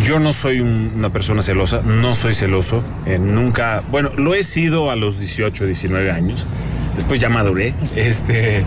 yo 0.05 0.19
no 0.19 0.33
soy 0.33 0.61
un- 0.61 0.91
una 0.95 1.09
persona 1.09 1.43
celosa, 1.43 1.81
no 1.85 2.15
soy 2.15 2.33
celoso, 2.33 2.83
eh, 3.05 3.19
nunca, 3.19 3.81
bueno, 3.91 4.11
lo 4.17 4.33
he 4.35 4.43
sido 4.43 4.89
a 4.91 4.95
los 4.95 5.19
18, 5.19 5.65
19 5.65 6.11
años, 6.11 6.45
después 6.95 7.19
ya 7.19 7.29
maduré, 7.29 7.73
este, 7.95 8.63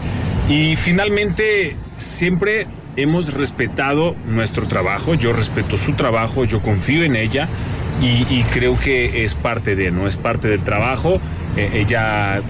y 0.49 0.77
finalmente 0.77 1.77
siempre 1.97 2.67
hemos 2.97 3.33
respetado 3.35 4.15
nuestro 4.29 4.67
trabajo, 4.69 5.15
yo 5.15 5.33
respeto 5.33 5.79
su 5.79 5.93
trabajo, 5.95 6.45
yo 6.45 6.61
confío 6.61 7.03
en 7.05 7.17
ella 7.17 7.49
y, 8.01 8.27
y 8.33 8.45
creo 8.53 8.79
que 8.79 9.25
es 9.25 9.35
parte 9.35 9.75
de, 9.77 9.91
¿no? 9.91 10.07
Es 10.07 10.17
parte 10.17 10.47
del 10.49 10.63
trabajo, 10.63 11.21
Eh, 11.57 11.71
ella 11.75 12.41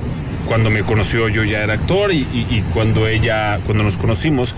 cuando 0.46 0.68
me 0.70 0.82
conoció 0.82 1.28
yo 1.28 1.42
ya 1.44 1.62
era 1.62 1.74
actor 1.74 2.12
y, 2.12 2.18
y- 2.32 2.46
y 2.50 2.64
cuando 2.74 3.06
ella, 3.06 3.58
cuando 3.66 3.82
nos 3.84 3.96
conocimos, 3.96 4.54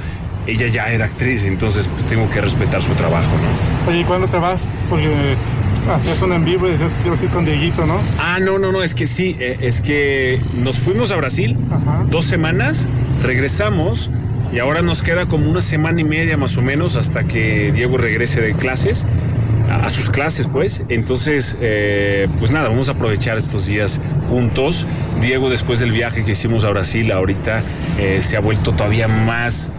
ella 0.46 0.68
ya 0.68 0.90
era 0.90 1.06
actriz, 1.06 1.44
entonces 1.44 1.88
pues, 1.88 2.04
tengo 2.08 2.28
que 2.30 2.40
respetar 2.40 2.80
su 2.82 2.92
trabajo, 2.94 3.28
¿no? 3.36 3.90
Oye, 3.90 4.00
¿y 4.00 4.04
cuándo 4.04 4.26
te 4.28 4.36
vas? 4.38 4.86
Porque 4.88 5.08
hacías 5.92 6.20
un 6.22 6.32
en 6.32 6.44
vivo 6.44 6.66
y 6.68 6.72
decías 6.72 6.94
que 6.94 7.06
ibas 7.08 7.20
a 7.20 7.24
ir 7.24 7.30
con 7.30 7.44
Dieguito, 7.44 7.86
¿no? 7.86 7.98
Ah, 8.20 8.38
no, 8.40 8.58
no, 8.58 8.70
no, 8.72 8.82
es 8.82 8.94
que 8.94 9.06
sí, 9.06 9.36
eh, 9.38 9.58
es 9.60 9.80
que 9.80 10.40
nos 10.62 10.78
fuimos 10.78 11.10
a 11.12 11.16
Brasil 11.16 11.56
Ajá. 11.70 12.04
dos 12.08 12.26
semanas, 12.26 12.88
regresamos 13.24 14.10
y 14.52 14.58
ahora 14.60 14.82
nos 14.82 15.02
queda 15.02 15.26
como 15.26 15.50
una 15.50 15.60
semana 15.60 16.00
y 16.00 16.04
media 16.04 16.36
más 16.36 16.56
o 16.56 16.62
menos 16.62 16.94
hasta 16.96 17.24
que 17.24 17.72
Diego 17.72 17.96
regrese 17.96 18.40
de 18.40 18.52
clases, 18.54 19.04
a, 19.70 19.90
sus 19.90 20.10
clases 20.10 20.46
pues. 20.46 20.82
Entonces, 20.88 21.56
eh, 21.60 22.28
pues 22.38 22.50
nada, 22.50 22.68
vamos 22.68 22.88
a 22.88 22.92
aprovechar 22.92 23.38
estos 23.38 23.66
días 23.66 24.00
juntos. 24.28 24.86
Diego 25.20 25.48
después 25.50 25.78
del 25.80 25.92
viaje 25.92 26.24
que 26.24 26.32
hicimos 26.32 26.64
a 26.64 26.70
Brasil 26.70 27.10
ahorita 27.12 27.62
eh, 27.98 28.20
se 28.22 28.36
ha 28.36 28.40
vuelto 28.40 28.72
todavía 28.72 29.08
más, 29.08 29.70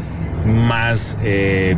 más... 0.46 1.18
eh, 1.24 1.76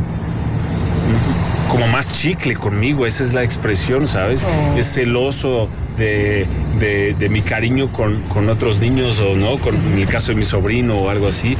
como 1.68 1.86
más 1.86 2.12
chicle 2.12 2.56
conmigo, 2.56 3.06
esa 3.06 3.22
es 3.22 3.32
la 3.32 3.44
expresión, 3.44 4.08
¿sabes? 4.08 4.44
Oh. 4.44 4.76
Es 4.76 4.92
celoso 4.92 5.68
de, 5.96 6.44
de- 6.80 7.14
de 7.16 7.28
mi 7.28 7.42
cariño 7.42 7.86
con, 7.92 8.20
con 8.22 8.48
otros 8.48 8.80
niños 8.80 9.20
o 9.20 9.36
no, 9.36 9.56
con 9.58 9.76
en 9.76 9.98
el 9.98 10.06
caso 10.08 10.32
de 10.32 10.38
mi 10.38 10.44
sobrino 10.44 10.96
o 10.98 11.10
algo 11.10 11.28
así. 11.28 11.56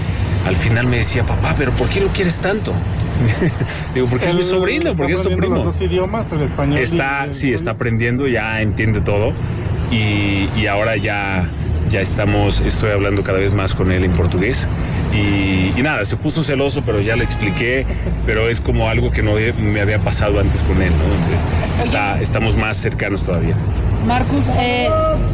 Al 0.47 0.57
final 0.57 0.87
me 0.87 0.99
decía, 0.99 1.23
papá, 1.25 1.55
pero 1.57 1.71
¿por 1.73 1.89
qué 1.89 2.01
lo 2.01 2.09
quieres 2.09 2.39
tanto? 2.41 2.73
Digo, 3.95 4.07
porque 4.09 4.27
es 4.29 4.35
mi 4.35 4.43
sobrino, 4.43 4.95
porque 4.97 5.13
es 5.13 5.23
tu 5.23 5.29
aprendiendo 5.29 5.37
primo. 5.37 5.55
los 5.57 5.65
dos 5.65 5.81
idiomas, 5.83 6.33
el 6.33 6.43
español. 6.43 6.79
y 6.79 6.83
Está, 6.83 7.25
el- 7.25 7.35
sí, 7.35 7.53
está 7.53 7.73
aprendiendo, 7.73 8.27
ya 8.27 8.61
entiende 8.63 9.01
todo 9.03 9.33
y, 9.91 10.49
y 10.57 10.67
ahora 10.67 10.97
ya, 10.97 11.45
ya 11.91 12.01
estamos, 12.01 12.61
estoy 12.61 12.91
hablando 12.93 13.23
cada 13.23 13.39
vez 13.39 13.55
más 13.55 13.75
con 13.75 13.93
él 13.93 14.05
en 14.05 14.13
portugués 14.13 14.67
y, 15.13 15.79
y 15.79 15.83
nada, 15.83 16.05
se 16.07 16.17
puso 16.17 16.43
celoso, 16.43 16.83
pero 16.87 17.01
ya 17.01 17.17
le 17.17 17.25
expliqué, 17.25 17.85
pero 18.25 18.49
es 18.49 18.61
como 18.63 18.89
algo 18.89 19.11
que 19.11 19.23
no 19.23 19.37
he- 19.39 19.53
me 19.53 19.81
había 19.83 19.99
pasado 19.99 20.41
antes 20.41 20.63
con 20.63 20.81
él, 20.81 20.91
¿no? 20.91 21.83
Está, 21.85 22.21
estamos 22.23 22.57
más 22.57 22.77
cercanos 22.79 23.25
todavía. 23.25 23.57
Marcus, 24.07 24.43
eh, 24.59 24.89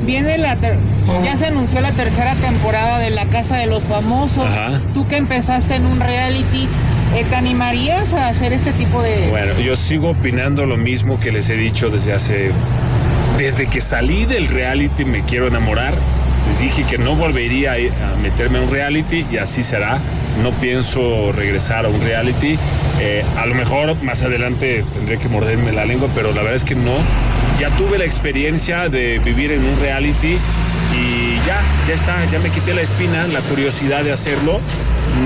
viene 0.05 0.39
la 0.39 0.57
ter- 0.57 0.77
ya 1.25 1.37
se 1.37 1.47
anunció 1.47 1.81
la 1.81 1.93
tercera 1.93 2.35
temporada 2.35 2.99
de 2.99 3.11
La 3.11 3.25
Casa 3.27 3.57
de 3.57 3.67
los 3.67 3.83
Famosos. 3.85 4.45
Ajá. 4.45 4.81
Tú 4.93 5.07
que 5.07 5.17
empezaste 5.17 5.77
en 5.77 5.87
un 5.87 6.01
reality, 6.01 6.69
eh, 7.15 7.25
¿te 7.29 7.37
animarías 7.37 8.13
a 8.13 8.29
hacer 8.29 8.53
este 8.53 8.73
tipo 8.73 9.03
de... 9.03 9.29
Bueno, 9.31 9.53
yo 9.61 9.77
sigo 9.77 10.11
opinando 10.11 10.67
lo 10.67 10.77
mismo 10.77 11.21
que 11.21 11.31
les 11.33 11.49
he 11.49 11.57
dicho 11.57 11.91
desde 11.91 12.13
hace. 12.13 12.51
Desde 13.39 13.67
que 13.67 13.81
salí 13.81 14.25
del 14.25 14.49
reality 14.49 15.05
me 15.05 15.23
quiero 15.23 15.47
enamorar. 15.47 15.95
Les 16.49 16.61
dije 16.61 16.85
que 16.85 16.97
no 16.99 17.15
volvería 17.17 17.73
a 17.75 18.17
meterme 18.17 18.59
a 18.59 18.63
un 18.63 18.71
reality 18.71 19.27
y 19.31 19.37
así 19.37 19.63
será. 19.63 19.99
No 20.43 20.51
pienso 20.53 21.33
regresar 21.33 21.87
a 21.87 21.89
un 21.89 22.01
reality. 22.01 22.59
Eh, 23.01 23.25
a 23.39 23.47
lo 23.47 23.55
mejor 23.55 24.01
más 24.03 24.23
adelante 24.23 24.85
tendré 24.95 25.19
que 25.19 25.29
morderme 25.29 25.73
la 25.73 25.85
lengua, 25.85 26.09
pero 26.15 26.29
la 26.33 26.43
verdad 26.43 26.55
es 26.57 26.65
que 26.65 26.75
no. 26.75 26.93
Ya 27.59 27.71
tuve 27.71 27.99
la 27.99 28.05
experiencia 28.05 28.89
de 28.89 29.19
vivir 29.21 29.51
en 29.53 29.65
un 29.65 29.81
reality 29.81 30.37
y 30.95 31.37
ya, 31.47 31.59
ya 31.89 31.95
está, 31.95 32.17
ya 32.31 32.39
me 32.41 32.51
quité 32.51 32.75
la 32.75 32.83
espina, 32.83 33.27
la 33.29 33.41
curiosidad 33.41 34.05
de 34.05 34.13
hacerlo. 34.13 34.61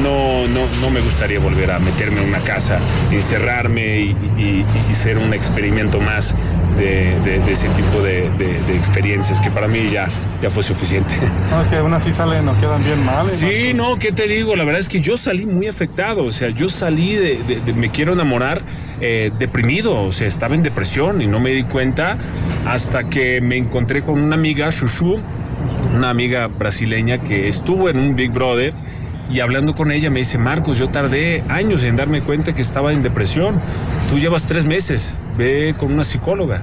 No, 0.03 0.47
no, 0.47 0.61
no 0.81 0.91
me 0.91 1.01
gustaría 1.01 1.41
volver 1.41 1.73
a 1.73 1.81
meterme 1.81 2.21
en 2.23 2.29
una 2.29 2.39
casa, 2.39 2.79
encerrarme 3.11 3.99
y, 3.99 4.17
y- 4.39 4.65
y 4.89 4.95
ser 4.95 5.19
un 5.19 5.35
experimento 5.35 6.01
más 6.01 6.35
de, 6.81 7.19
de- 7.25 7.39
de 7.39 7.53
ese 7.53 7.69
tipo 7.71 8.01
de, 8.03 8.29
experiencias 8.75 9.41
que 9.41 9.51
para 9.51 9.69
mí 9.69 9.89
ya, 9.91 10.09
ya 10.43 10.51
fue 10.51 10.63
suficiente. 10.63 11.15
No, 11.51 11.61
es 11.61 11.67
que 11.69 11.77
aún 11.77 11.93
así 11.93 12.11
salen 12.13 12.49
o 12.49 12.59
quedan 12.59 12.83
bien 12.83 13.05
mal. 13.05 13.29
Sí, 13.29 13.73
no, 13.75 13.99
¿qué 13.99 14.11
te 14.13 14.27
digo? 14.27 14.57
La 14.57 14.65
verdad 14.65 14.81
es 14.81 14.89
que 14.89 15.01
yo 15.01 15.17
salí 15.17 15.47
muy 15.47 15.69
afectado, 15.69 16.25
o 16.25 16.33
sea, 16.33 16.49
yo 16.51 16.69
salí 16.69 17.15
de 17.15 17.39
me 17.77 17.91
quiero 17.91 18.15
enamorar 18.15 18.63
eh, 19.01 19.31
deprimido, 19.39 20.03
o 20.03 20.13
sea, 20.13 20.27
estaba 20.27 20.55
en 20.55 20.63
depresión 20.63 21.21
y 21.23 21.27
no 21.27 21.41
me 21.41 21.51
di 21.51 21.65
cuenta 21.65 22.17
hasta 22.67 23.05
que 23.05 23.41
me 23.41 23.57
encontré 23.57 24.03
con 24.03 24.21
una 24.21 24.35
amiga, 24.37 24.69
Shushu, 24.71 25.19
una 25.95 26.11
amiga 26.11 26.47
brasileña 26.49 27.19
que 27.19 27.49
estuvo 27.49 27.89
en 27.89 27.99
un 27.99 28.17
Big 28.17 28.31
Brother 28.31 28.73
y 29.31 29.41
hablando 29.41 29.75
con 29.75 29.91
ella 29.93 30.11
me 30.11 30.19
dice, 30.21 30.39
Marcos, 30.39 30.77
yo 30.79 30.89
tardé 30.89 31.43
años 31.49 31.83
en 31.85 31.97
darme 31.97 32.21
cuenta 32.21 32.55
que 32.55 32.63
estaba 32.63 32.93
en 32.93 33.03
depresión, 33.03 33.61
tú 34.09 34.19
llevas 34.19 34.47
tres 34.47 34.67
meses, 34.67 35.15
ve 35.39 35.75
con 35.79 35.93
una 35.93 36.05
psicóloga. 36.05 36.63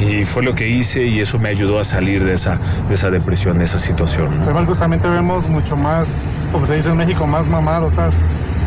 Y 0.00 0.24
fue 0.26 0.44
lo 0.44 0.54
que 0.54 0.68
hice 0.68 1.04
y 1.06 1.18
eso 1.18 1.40
me 1.40 1.48
ayudó 1.48 1.80
a 1.80 1.84
salir 1.84 2.22
de 2.22 2.34
esa, 2.34 2.58
de 2.88 2.94
esa 2.94 3.10
depresión, 3.10 3.58
de 3.58 3.64
esa 3.64 3.80
situación. 3.80 4.26
¿no? 4.38 4.44
Pero 4.44 4.54
Marcos, 4.54 4.78
también 4.78 5.02
te 5.02 5.08
vemos 5.08 5.48
mucho 5.48 5.76
más, 5.76 6.22
como 6.52 6.66
se 6.66 6.76
dice 6.76 6.90
en 6.90 6.96
México, 6.96 7.26
más 7.26 7.48
mamado. 7.48 7.88
Estás 7.88 8.22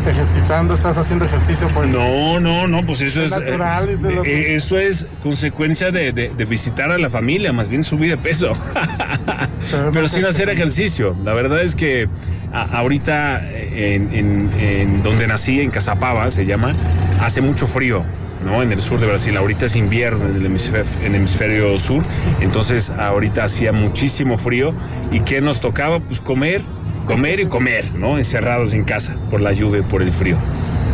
ejercitando, 0.05 0.73
estás 0.73 0.97
haciendo 0.97 1.23
ejercicio, 1.23 1.69
pues. 1.73 1.89
No, 1.89 2.41
no, 2.41 2.67
no, 2.67 2.83
pues 2.85 2.99
eso 2.99 3.23
Es 3.23 3.31
es. 3.31 3.39
natural, 3.39 3.87
eh, 3.89 3.93
es 3.93 4.05
eh, 4.05 4.55
eso 4.55 4.77
es 4.77 5.07
consecuencia 5.23 5.89
de, 5.91 6.11
de- 6.11 6.31
de 6.35 6.45
visitar 6.45 6.91
a 6.91 6.97
la 6.97 7.09
familia, 7.09 7.53
más 7.53 7.69
bien 7.69 7.83
subir 7.83 8.09
de 8.09 8.17
peso. 8.17 8.51
Pero 9.93 10.07
sin 10.07 10.25
hacer 10.25 10.49
ejercicio. 10.49 11.15
La 11.23 11.33
verdad 11.33 11.61
es 11.61 11.75
que 11.75 12.07
a- 12.53 12.77
ahorita 12.79 13.41
en, 13.51 14.13
en- 14.13 14.51
en 14.59 15.03
donde 15.03 15.27
nací, 15.27 15.61
en 15.61 15.71
Casapava 15.71 16.29
se 16.31 16.45
llama, 16.45 16.73
hace 17.21 17.41
mucho 17.41 17.67
frío. 17.67 18.03
¿no? 18.45 18.63
En 18.63 18.71
el 18.71 18.81
sur 18.81 18.99
de 18.99 19.05
Brasil, 19.05 19.37
ahorita 19.37 19.65
es 19.65 19.75
invierno 19.75 20.25
en 20.25 20.35
el 20.37 20.45
hemisferio, 20.47 20.83
en 21.01 21.05
el 21.13 21.15
hemisferio 21.17 21.77
sur, 21.77 22.03
entonces 22.39 22.89
ahorita 22.89 23.43
hacía 23.43 23.71
muchísimo 23.71 24.35
frío 24.35 24.73
y 25.11 25.19
¿qué 25.19 25.41
nos 25.41 25.61
tocaba? 25.61 25.99
Pues 25.99 26.21
comer, 26.21 26.63
comer 27.05 27.39
y 27.39 27.45
comer, 27.45 27.85
¿no? 27.93 28.17
Encerrados 28.17 28.73
en 28.73 28.83
casa 28.83 29.15
por 29.29 29.41
la 29.41 29.51
lluvia 29.53 29.81
y 29.81 29.83
por 29.83 30.01
el 30.01 30.11
frío. 30.11 30.37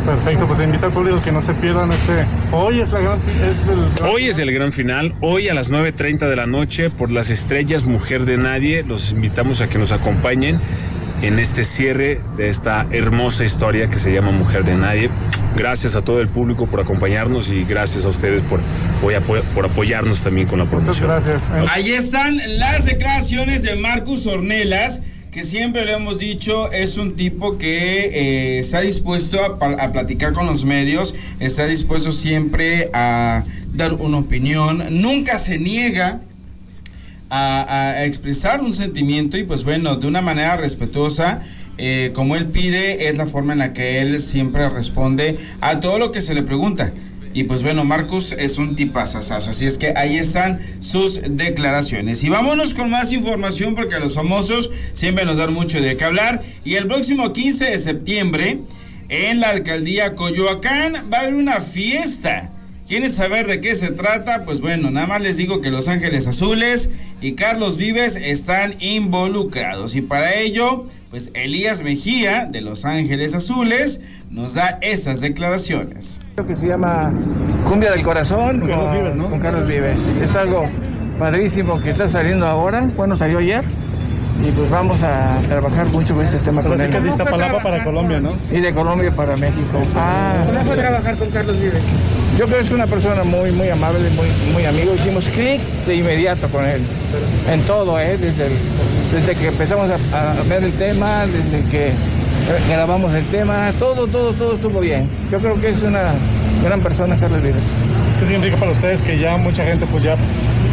Perfecto, 0.08 0.48
pues 0.48 0.62
invita 0.62 0.86
al 0.86 0.94
público 0.94 1.22
que 1.22 1.34
no 1.34 1.42
se 1.42 1.54
pierdan 1.54 1.92
este. 1.92 2.24
Hoy 2.54 2.80
es 2.80 2.92
la 2.94 3.00
gran. 3.02 3.20
Es 3.52 3.62
el, 3.66 4.06
Hoy 4.08 4.24
es 4.30 4.40
el 4.40 4.54
gran 4.54 4.72
final, 4.72 5.14
hoy 5.20 5.50
a 5.50 5.54
las 5.54 5.70
9.30 5.70 6.30
de 6.30 6.36
la 6.38 6.48
noche 6.48 6.90
por 6.90 7.12
las 7.12 7.30
estrellas 7.30 7.84
Mujer 7.84 8.24
de 8.24 8.38
Nadie. 8.38 8.84
Los 8.84 9.12
invitamos 9.12 9.60
a 9.60 9.68
que 9.68 9.78
nos 9.78 9.92
acompañen 9.92 10.60
en 11.22 11.40
este 11.40 11.66
cierre 11.66 12.22
de 12.38 12.48
esta 12.48 12.86
hermosa 12.92 13.44
historia 13.44 13.90
que 13.90 14.00
se 14.00 14.14
llama 14.14 14.32
Mujer 14.32 14.64
de 14.64 14.76
Nadie. 14.76 15.10
Gracias 15.58 15.96
a 15.98 16.02
todo 16.04 16.22
el 16.22 16.30
público 16.30 16.68
por 16.68 16.80
acompañarnos 16.80 17.50
y 17.50 17.66
gracias 17.66 18.06
a 18.06 18.10
ustedes 18.10 18.44
por, 18.44 18.62
por 19.02 19.14
apo- 19.14 19.42
por 19.56 19.66
apoyarnos 19.66 20.24
también 20.24 20.48
con 20.48 20.60
la 20.60 20.66
Muchas 20.66 21.00
promoción. 21.00 21.10
gracias. 21.10 21.50
Ahí 21.74 21.92
están 21.92 22.38
las 22.60 22.86
declaraciones 22.86 23.62
de 23.62 23.76
Marcus 23.76 24.26
Ornelas, 24.26 25.02
que 25.38 25.44
siempre 25.44 25.86
le 25.86 25.94
hemos 25.94 26.18
dicho 26.18 26.72
es 26.72 26.98
un 26.98 27.16
tipo 27.16 27.60
que 27.60 28.06
eh, 28.08 28.58
está 28.58 28.82
dispuesto 28.82 29.38
a, 29.40 29.92
platicar 29.92 30.34
con 30.34 30.48
los 30.48 30.66
medios, 30.66 31.14
está 31.40 31.68
dispuesto 31.68 32.12
siempre 32.12 32.90
a 32.92 33.44
dar 33.72 33.94
una 33.94 34.18
opinión, 34.18 34.84
nunca 34.90 35.38
se 35.38 35.60
niega 35.60 36.22
a, 37.30 37.62
a 37.70 38.06
expresar 38.06 38.62
un 38.62 38.74
sentimiento 38.74 39.38
y 39.38 39.44
pues 39.44 39.64
bueno, 39.64 39.98
de 39.98 40.08
una 40.08 40.22
manera 40.22 40.58
respetuosa. 40.58 41.44
eh, 41.78 42.10
como 42.16 42.36
él 42.36 42.48
pide, 42.48 43.08
es 43.08 43.18
la 43.18 43.28
forma 43.28 43.54
en 43.54 43.60
la 43.60 43.74
que 43.74 44.02
él 44.02 44.20
siempre 44.20 44.68
responde 44.70 45.38
a 45.62 45.80
todo 45.80 46.00
lo 46.00 46.12
que 46.12 46.22
se 46.22 46.34
le 46.34 46.42
pregunta. 46.42 46.94
Y 47.38 47.44
pues 47.44 47.62
bueno, 47.62 47.86
Marcus 47.86 48.32
es 48.32 48.58
un 48.58 48.76
tipazazazo, 48.76 49.52
así 49.52 49.68
es 49.68 49.78
que 49.78 49.94
ahí 49.96 50.18
están 50.18 50.60
sus 50.80 51.22
declaraciones. 51.22 52.24
Y 52.24 52.30
vámonos 52.30 52.74
con 52.74 52.90
más 52.90 53.12
información 53.12 53.76
porque 53.76 54.00
los 54.00 54.16
famosos 54.16 54.72
siempre 54.94 55.24
nos 55.24 55.38
dan 55.38 55.54
mucho 55.54 55.80
de 55.80 55.96
qué 55.96 56.04
hablar. 56.04 56.42
Y 56.66 56.78
el 56.78 56.88
próximo 56.88 57.34
15 57.34 57.66
de 57.66 57.78
septiembre, 57.78 58.62
en 59.10 59.40
la 59.40 59.52
alcaldía 59.52 60.16
Coyoacán, 60.16 61.12
va 61.14 61.18
a 61.18 61.22
haber 61.22 61.36
una 61.36 61.60
fiesta. 61.60 62.54
¿Quieren 62.88 63.14
saber 63.14 63.46
de 63.46 63.62
qué 63.62 63.76
se 63.76 63.92
trata? 63.92 64.44
Pues 64.44 64.60
bueno, 64.60 64.90
nada 64.90 65.06
más 65.06 65.22
les 65.22 65.38
digo 65.38 65.62
que 65.62 65.70
Los 65.70 65.88
Ángeles 65.88 66.26
Azules 66.26 66.90
y 67.22 67.34
Carlos 67.34 67.78
Vives 67.78 68.16
están 68.16 68.74
involucrados. 68.80 69.96
Y 69.96 70.02
para 70.02 70.34
ello, 70.34 70.88
pues 71.10 71.32
Elías 71.34 71.84
Mejía 71.84 72.46
de 72.52 72.62
Los 72.62 72.86
Ángeles 72.86 73.34
Azules 73.34 74.02
nos 74.30 74.54
da 74.54 74.78
esas 74.82 75.22
declaraciones. 75.22 76.22
que 76.48 76.56
se 76.56 76.68
llama 76.68 77.14
Cumbia 77.68 77.92
del 77.92 78.04
Corazón 78.04 78.60
Con 78.60 78.70
Carlos 78.70 78.92
Vives, 78.92 79.16
¿no? 79.16 79.30
con 79.30 79.40
Carlos 79.40 79.68
Vives. 79.68 80.00
Es 80.22 80.36
algo 80.36 80.66
padrísimo 81.18 81.80
que 81.82 81.92
está 81.92 82.08
saliendo 82.10 82.46
ahora. 82.46 82.82
Bueno, 82.96 83.16
salió 83.16 83.40
ayer. 83.40 83.64
Y 84.46 84.52
pues 84.52 84.70
vamos 84.70 85.02
a 85.04 85.40
trabajar 85.48 85.88
mucho 85.88 86.14
con 86.16 86.24
este 86.24 86.38
tema 86.38 86.62
Pero 86.62 86.76
con 86.76 86.84
sí 86.86 86.90
que 86.92 86.98
él. 86.98 87.04
de 87.04 87.10
Iztapalapa 87.10 87.60
para 87.64 87.84
Colombia, 87.84 88.20
¿no? 88.20 88.32
Y 88.52 88.60
de 88.62 88.72
Colombia 88.74 89.12
para 89.12 89.36
México. 89.36 89.82
Ah, 89.96 90.44
¿Cómo 90.46 90.60
fue 90.66 90.76
trabajar 90.78 91.18
con 91.18 91.30
Carlos 91.32 91.58
Vives? 91.60 91.82
yo 92.38 92.46
creo 92.46 92.60
que 92.60 92.66
es 92.66 92.72
una 92.72 92.86
persona 92.86 93.24
muy, 93.24 93.52
muy 93.52 93.68
amable, 93.70 94.10
muy, 94.12 94.28
muy 94.54 94.64
amigo. 94.66 94.94
Hicimos 94.94 95.28
clic 95.30 95.60
de 95.88 95.96
inmediato 95.96 96.48
con 96.50 96.64
él. 96.66 96.82
En 97.52 97.62
todo, 97.62 98.00
¿eh? 98.00 98.16
Desde, 98.18 98.46
el- 98.48 98.54
desde 99.12 99.34
que 99.36 99.48
empezamos 99.48 99.90
a, 99.90 99.96
a 99.96 100.44
ver 100.48 100.64
el 100.64 100.74
tema, 100.74 101.26
desde 101.26 101.68
que 101.72 101.94
grabamos 102.70 103.14
el 103.16 103.24
tema, 103.26 103.72
todo, 103.80 104.06
todo, 104.08 104.34
todo 104.34 104.54
estuvo 104.54 104.80
bien. 104.80 105.10
Yo 105.32 105.40
creo 105.40 105.60
que 105.60 105.70
es 105.70 105.82
una 105.82 106.14
gran 106.64 106.80
persona, 106.82 107.18
Carlos 107.20 107.42
Vives. 107.42 107.64
¿Qué 108.20 108.26
significa 108.28 108.58
para 108.58 108.72
ustedes 108.72 109.02
que 109.02 109.18
ya 109.18 109.36
mucha 109.38 109.64
gente 109.66 109.86
pues 109.88 110.04
ya 110.04 110.16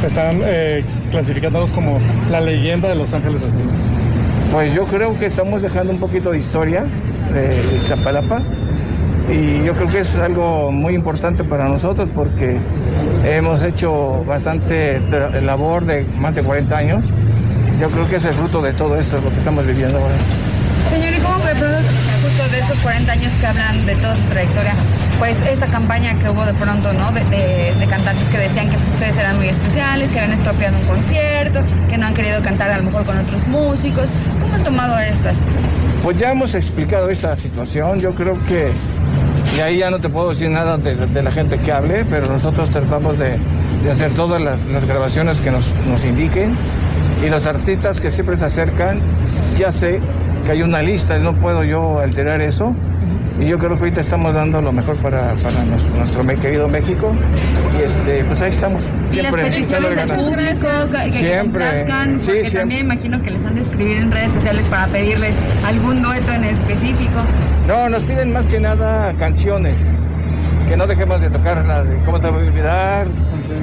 están 0.07 0.41
eh, 0.43 0.85
clasificándolos 1.11 1.73
como 1.73 1.99
la 2.31 2.41
leyenda 2.41 2.89
de 2.89 2.95
Los 2.95 3.13
Ángeles 3.13 3.43
Azules? 3.43 3.81
Pues 4.53 4.75
yo 4.75 4.87
creo 4.87 5.19
que 5.19 5.27
estamos 5.27 5.63
dejando 5.63 5.93
un 5.93 5.99
poquito 5.99 6.31
de 6.31 6.39
historia 6.39 6.85
de, 7.33 7.49
de 7.49 7.77
Iztapalapa 7.77 8.41
y 9.31 9.65
yo 9.65 9.73
creo 9.75 9.89
que 9.89 10.01
es 10.01 10.15
algo 10.17 10.71
muy 10.71 10.95
importante 10.95 11.45
para 11.45 11.69
nosotros 11.69 12.09
porque 12.15 12.59
hemos 13.25 13.63
hecho 13.63 14.23
bastante 14.25 15.01
labor 15.43 15.85
de 15.85 16.05
más 16.19 16.35
de 16.35 16.43
40 16.43 16.77
años. 16.77 17.05
Yo 17.81 17.89
creo 17.89 18.09
que 18.09 18.17
es 18.17 18.25
el 18.25 18.35
fruto 18.35 18.63
de 18.63 18.73
todo 18.73 18.99
esto, 18.99 19.17
lo 19.21 19.31
que 19.31 19.39
estamos 19.39 19.67
viviendo 19.67 19.99
ahora. 19.99 20.15
Señor, 20.91 21.13
¿y 21.13 21.19
cómo 21.19 21.39
fue 21.39 21.55
producto 21.55 21.91
justo 22.23 22.53
de 22.53 22.61
estos 22.61 22.79
40 22.81 23.13
años 23.13 23.33
que 23.41 23.47
hablan 23.47 23.87
de 23.87 23.95
toda 23.97 24.15
su 24.15 24.25
trayectoria? 24.25 24.75
Pues 25.19 25.37
esta 25.51 25.67
campaña 25.67 26.15
que 26.19 26.29
hubo 26.29 26.45
de 26.45 26.55
pronto, 26.55 26.93
¿no? 26.93 27.11
De, 27.13 27.25
de- 27.27 27.73
de 27.79 27.87
cantantes 27.87 28.29
que 28.29 28.39
decían 28.39 28.69
que 28.71 28.77
pues, 28.77 28.89
ustedes 28.91 29.17
eran 29.17 29.37
muy 29.37 29.49
especiales, 29.49 30.11
que 30.11 30.19
habían 30.21 30.37
estropeado 30.37 30.77
un 30.79 30.85
concierto, 30.87 31.61
que 31.89 31.97
no 31.99 32.07
han 32.07 32.15
querido 32.15 32.43
cantar 32.43 32.71
a 32.71 32.79
lo 32.79 32.85
mejor 32.85 33.05
con 33.05 33.19
otros 33.19 33.47
músicos. 33.47 34.13
¿Cómo 34.41 34.55
han 34.55 34.65
tomado 34.65 34.99
estas? 34.99 35.43
Pues 36.03 36.19
ya 36.19 36.33
hemos 36.33 36.55
explicado 36.55 37.09
esta 37.09 37.37
situación, 37.37 38.01
yo 38.01 38.15
creo 38.15 38.39
que 38.47 38.71
y 39.57 39.61
ahí 39.61 39.79
ya 39.79 39.91
no 39.91 40.01
te 40.01 40.09
puedo 40.09 40.31
decir 40.31 40.51
nada 40.51 40.77
de, 40.77 40.97
de 40.97 41.23
la 41.23 41.31
gente 41.31 41.59
que 41.59 41.71
hable, 41.73 42.05
pero 42.11 42.27
nosotros 42.27 42.69
tratamos 42.71 43.17
de, 43.19 43.39
hacer 43.91 44.11
todas 44.13 44.43
las, 44.43 44.59
las 44.67 44.87
grabaciones 44.87 45.41
que 45.41 45.51
nos, 45.51 45.65
nos 45.89 46.05
indiquen 46.05 46.57
y 47.25 47.31
los 47.31 47.47
artistas 47.47 48.01
que 48.01 48.11
siempre 48.11 48.37
se 48.37 48.45
acercan, 48.47 48.99
ya 49.59 49.71
sé 49.71 50.01
que 50.45 50.53
hay 50.53 50.63
una 50.63 50.83
lista 50.83 51.17
y 51.17 51.23
no 51.23 51.33
puedo 51.35 51.63
yo 51.65 52.01
alterar 52.01 52.41
eso. 52.41 52.75
Y 53.41 53.47
yo 53.47 53.59
creo 53.59 53.71
que 53.73 53.79
ahorita 53.81 54.01
estamos 54.01 54.33
dando 54.33 54.61
lo 54.61 54.73
mejor 54.73 54.97
para, 54.97 55.35
para 55.35 55.65
nuestro, 55.65 56.25
querido 56.41 56.69
México. 56.69 57.13
Y 57.79 57.83
este, 57.83 58.25
pues 58.25 58.41
ahí 58.41 58.51
estamos. 58.51 58.83
Y 59.11 59.17
las 59.17 59.35
Siempre 59.35 59.43
peticiones 59.45 59.97
del 59.97 60.07
público, 60.17 60.69
que, 61.05 61.11
que 61.11 61.19
Siempre, 61.19 61.41
complazcan, 61.41 62.11
sí, 62.11 62.27
porque 62.27 62.41
siempre. 62.45 62.61
también 62.61 62.81
imagino 62.83 63.23
que 63.23 63.31
les 63.31 63.45
han 63.45 63.55
de 63.57 63.61
escribir 63.63 63.97
en 63.97 64.13
redes 64.13 64.33
sociales 64.33 64.69
para 64.69 64.87
pedirles 64.87 65.37
algún 65.67 66.03
dueto 66.03 66.33
en 66.33 66.45
específico. 66.45 67.25
No, 67.67 67.89
nos 67.89 68.03
piden 68.05 68.33
más 68.33 68.47
que 68.47 68.61
nada 68.61 69.13
canciones. 69.19 69.75
Que 70.69 70.77
no 70.77 70.87
dejemos 70.87 71.21
de 71.21 71.29
tocar 71.29 71.65
la 71.67 71.83
de 71.85 71.97
cómo 72.05 72.21
te 72.21 72.29
voy 72.29 72.45
a 72.45 72.47
olvidar. 72.47 73.07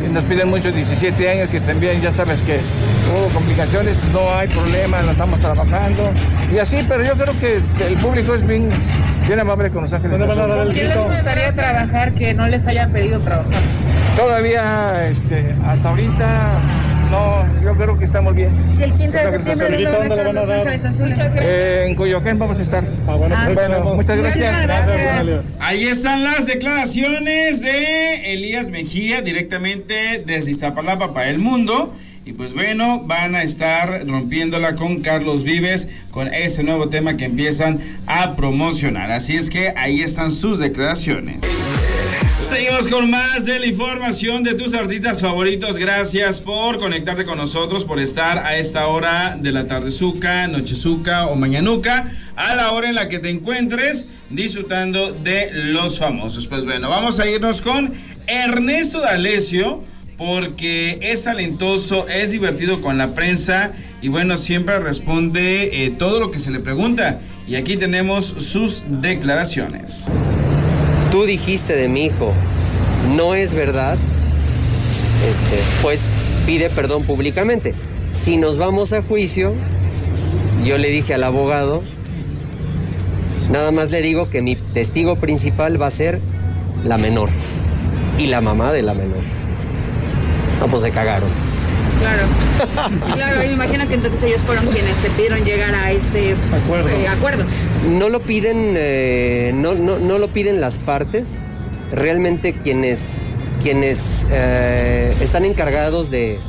Y 0.06 0.10
nos 0.12 0.24
piden 0.26 0.50
muchos 0.50 0.76
17 0.76 1.30
años 1.30 1.50
que 1.50 1.62
también 1.62 2.02
ya 2.02 2.12
sabes 2.12 2.42
que 2.42 2.60
hubo 3.10 3.28
complicaciones, 3.34 3.98
no 4.14 4.32
hay 4.34 4.48
problema, 4.50 5.02
lo 5.02 5.12
estamos 5.12 5.40
trabajando. 5.40 6.10
Y 6.54 6.60
así, 6.60 6.86
pero 6.88 7.04
yo 7.04 7.14
creo 7.14 7.34
que 7.40 7.62
el 7.88 7.96
público 7.98 8.36
es 8.36 8.46
bien, 8.46 8.70
bien 9.28 9.40
amable 9.40 9.70
con 9.70 9.84
los 9.84 9.94
ángeles. 9.94 10.18
¿Dónde 10.20 10.36
van 10.36 10.52
a 10.52 10.56
dar 10.56 10.68
el 10.68 10.74
¿Qué 10.74 10.84
les 10.86 10.98
gustaría 10.98 11.52
trabajar 11.52 12.14
que 12.14 12.34
no 12.34 12.48
les 12.48 12.66
hayan 12.68 12.92
pedido 12.92 13.20
trabajar? 13.20 13.62
Todavía, 14.16 15.10
este, 15.10 15.56
hasta 15.66 15.90
ahorita, 15.90 16.60
no, 17.12 17.46
yo 17.64 17.76
creo 17.76 17.98
que 17.98 18.06
estamos 18.06 18.36
bien. 18.36 18.52
Y 18.78 18.84
el 18.84 18.94
15 18.94 19.18
de 19.18 19.32
septiembre, 19.32 19.84
¿dónde 19.84 19.84
¿dónde 19.84 20.10
van 20.10 20.12
a 20.12 20.24
dar? 20.24 20.34
Los 20.34 20.50
Ángeles 20.50 20.86
Azules? 20.86 21.20
Eh, 21.36 21.86
en 21.88 21.96
Coyoacán 21.96 22.40
vamos 22.40 22.60
a 22.60 22.62
estar. 22.62 22.84
Ah, 23.08 23.16
bueno, 23.16 23.36
pues 23.46 23.58
ahí 23.58 23.68
Bueno, 23.68 23.96
muchas 23.96 24.18
gracias. 24.18 24.52
Muchas 24.54 24.88
Gracias. 24.88 25.46
Ahí 25.60 25.84
están 25.86 26.24
las 26.24 26.46
declaraciones 26.46 27.62
de 27.62 28.34
Elías 28.34 28.70
Mejía 28.70 29.22
directamente 29.22 30.24
desde 30.26 30.52
Iztapalapa 30.52 31.14
para 31.14 31.30
el 31.30 31.40
mundo. 31.40 31.94
Y 32.24 32.34
pues 32.34 32.54
bueno, 32.54 33.02
van 33.06 33.34
a 33.36 33.42
estar 33.42 34.08
rompiéndola 34.08 34.76
con 34.76 35.02
Carlos 35.02 35.44
Vives 35.44 35.90
con 36.12 36.32
ese 36.32 36.62
nuevo 36.62 36.88
tema 36.88 37.18
que 37.18 37.26
empiezan 37.26 37.80
a 38.06 38.36
promocionar. 38.36 39.12
Así 39.12 39.36
es 39.36 39.50
que 39.50 39.74
ahí 39.76 40.02
están 40.02 40.32
sus 40.32 40.60
declaraciones. 40.60 41.42
Seguimos 42.48 42.90
con 42.90 43.10
más 43.10 43.46
de 43.46 43.58
la 43.60 43.66
información 43.66 44.44
de 44.44 44.54
tus 44.54 44.76
artistas 44.76 45.20
favoritos. 45.20 45.78
Gracias 45.78 46.40
por 46.40 46.78
conectarte 46.78 47.26
con 47.26 47.38
nosotros, 47.38 47.86
por 47.86 48.00
estar 48.00 48.38
a 48.40 48.56
esta 48.58 48.86
hora 48.86 49.36
de 49.40 49.52
la 49.52 49.66
tardezuca, 49.66 50.48
nochezuca 50.48 51.26
o 51.26 51.36
mañanuca, 51.36 52.12
a 52.36 52.54
la 52.54 52.72
hora 52.74 52.90
en 52.90 52.96
la 52.96 53.10
que 53.10 53.18
te 53.18 53.30
encuentres 53.30 54.08
disfrutando 54.30 55.12
de 55.12 55.50
los 55.54 55.98
famosos. 55.98 56.46
Pues 56.46 56.66
bueno, 56.66 56.88
vamos 56.90 57.20
a 57.20 57.28
irnos 57.28 57.62
con 57.62 57.94
Ernesto 58.28 59.00
D'Alessio, 59.00 59.84
porque 60.22 61.00
es 61.02 61.24
talentoso, 61.24 62.08
es 62.08 62.30
divertido 62.30 62.80
con 62.84 63.00
la 63.00 63.16
prensa 63.16 63.72
y 64.04 64.10
bueno, 64.10 64.38
siempre 64.38 64.78
responde 64.78 65.84
eh, 65.84 65.90
todo 65.90 66.20
lo 66.20 66.30
que 66.30 66.38
se 66.38 66.52
le 66.52 66.60
pregunta. 66.60 67.20
Y 67.48 67.56
aquí 67.56 67.76
tenemos 67.76 68.26
sus 68.26 68.84
declaraciones. 68.88 70.12
tú 71.12 71.24
dijiste 71.24 71.76
de 71.76 71.88
mi 71.88 72.06
hijo, 72.06 72.34
no 73.16 73.34
es 73.34 73.56
verdad, 73.56 73.98
este, 75.28 75.58
pues 75.82 76.14
pide 76.46 76.70
perdón 76.70 77.04
públicamente. 77.04 77.74
Si 78.12 78.38
nos 78.38 78.58
vamos 78.58 78.94
a 78.94 79.02
juicio, 79.02 79.56
yo 80.64 80.78
le 80.78 80.92
dije 80.92 81.16
al 81.16 81.24
abogado, 81.24 81.82
nada 83.50 83.72
más 83.72 83.90
le 83.90 84.04
digo 84.04 84.30
que 84.30 84.44
mi 84.44 84.56
testigo 84.56 85.16
principal 85.16 85.82
va 85.82 85.88
a 85.88 85.92
ser 85.92 86.20
la 86.86 87.00
menor 87.00 87.30
y 88.20 88.28
la 88.28 88.40
mamá 88.40 88.72
de 88.72 88.84
la 88.84 88.94
menor. 88.94 89.41
No, 90.62 90.68
pues 90.68 90.82
se 90.84 90.92
cagaron. 90.92 91.30
Claro. 92.00 92.24
Claro, 93.16 93.44
y 93.44 93.48
me 93.48 93.54
imagino 93.54 93.88
que 93.88 93.96
entonces 93.96 94.22
ellos 94.24 94.42
fueron 94.42 94.68
quienes 94.68 94.96
te 94.98 95.10
pidieron 95.12 95.44
llegar 95.44 95.74
a 95.76 95.92
este 95.92 96.36
Acuerdo. 96.64 96.90
eh, 96.90 97.08
acuerdo. 97.08 97.44
No 97.90 98.10
lo 98.10 98.20
piden, 98.22 98.76
eh, 98.78 99.52
no, 99.56 99.74
no, 99.74 99.98
no 100.00 100.18
lo 100.20 100.28
piden 100.30 100.62
las 100.62 100.78
partes. 100.78 101.44
Realmente 101.92 102.54
quienes, 102.54 103.32
quienes 103.64 104.26
eh, 104.32 105.14
están 105.22 105.44
encargados 105.46 106.10
de, 106.12 106.40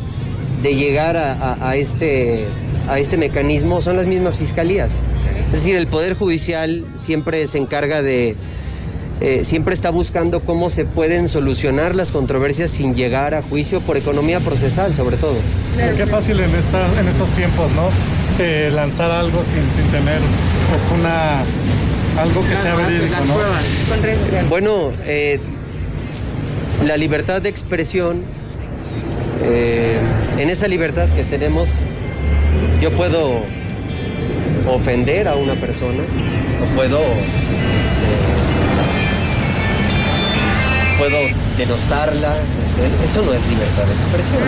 de 0.63 0.75
llegar 0.77 1.17
a, 1.17 1.33
a- 1.33 1.71
a 1.71 1.77
este, 1.77 2.45
a 2.89 2.99
este 2.99 3.17
mecanismo 3.17 3.81
son 3.81 3.97
las 3.97 4.07
mismas 4.07 4.37
fiscalías. 4.39 5.01
Es 5.47 5.61
decir, 5.61 5.77
el 5.77 5.87
Poder 5.87 6.15
Judicial 6.15 6.85
siempre 6.95 7.47
se 7.47 7.59
encarga 7.59 8.03
de, 8.03 8.37
eh, 9.23 9.45
siempre 9.45 9.73
está 9.73 9.91
buscando 9.91 10.41
cómo 10.41 10.69
se 10.69 10.85
pueden 10.85 11.29
solucionar 11.29 11.95
las 11.95 12.11
controversias 12.11 12.71
sin 12.71 12.95
llegar 12.95 13.35
a 13.35 13.43
juicio 13.43 13.81
por 13.81 13.97
economía 13.97 14.41
procesal, 14.41 14.95
sobre 14.95 15.17
todo. 15.17 15.37
Qué 15.97 16.07
fácil 16.07 16.41
en, 16.41 16.53
esta, 16.55 17.01
en 17.01 17.07
estos 17.07 17.31
tiempos, 17.31 17.71
¿no? 17.73 17.89
Eh, 18.41 18.71
lanzar 18.75 19.13
algo 19.13 19.45
sin, 19.45 19.71
sin 19.73 19.91
tener 19.93 20.19
pues 20.71 20.83
una 20.99 21.45
algo 22.19 22.43
que 22.43 22.57
sea 22.57 22.75
verídico, 22.75 23.25
¿no? 23.25 23.35
Con 23.89 24.03
redes 24.03 24.21
sociales. 24.21 24.51
Bueno, 24.51 24.93
eh, 25.05 25.39
la 26.85 26.97
libertad 26.97 27.41
de 27.41 27.49
expresión, 27.49 28.23
eh, 29.41 29.99
en 30.39 30.51
esa 30.51 30.69
libertad 30.69 31.09
que 31.15 31.25
tenemos, 31.25 31.71
yo 32.81 32.91
puedo 32.91 33.41
ofender 34.69 35.29
a 35.29 35.37
una 35.37 35.55
persona 35.55 36.03
o 36.63 36.75
puedo, 36.75 37.01
puedo 40.99 41.17
denostarla. 41.59 42.35
este, 42.67 43.05
eso 43.05 43.23
no 43.23 43.33
es 43.33 43.43
libertad 43.49 43.85
de 43.85 43.93
expresión. 43.95 44.39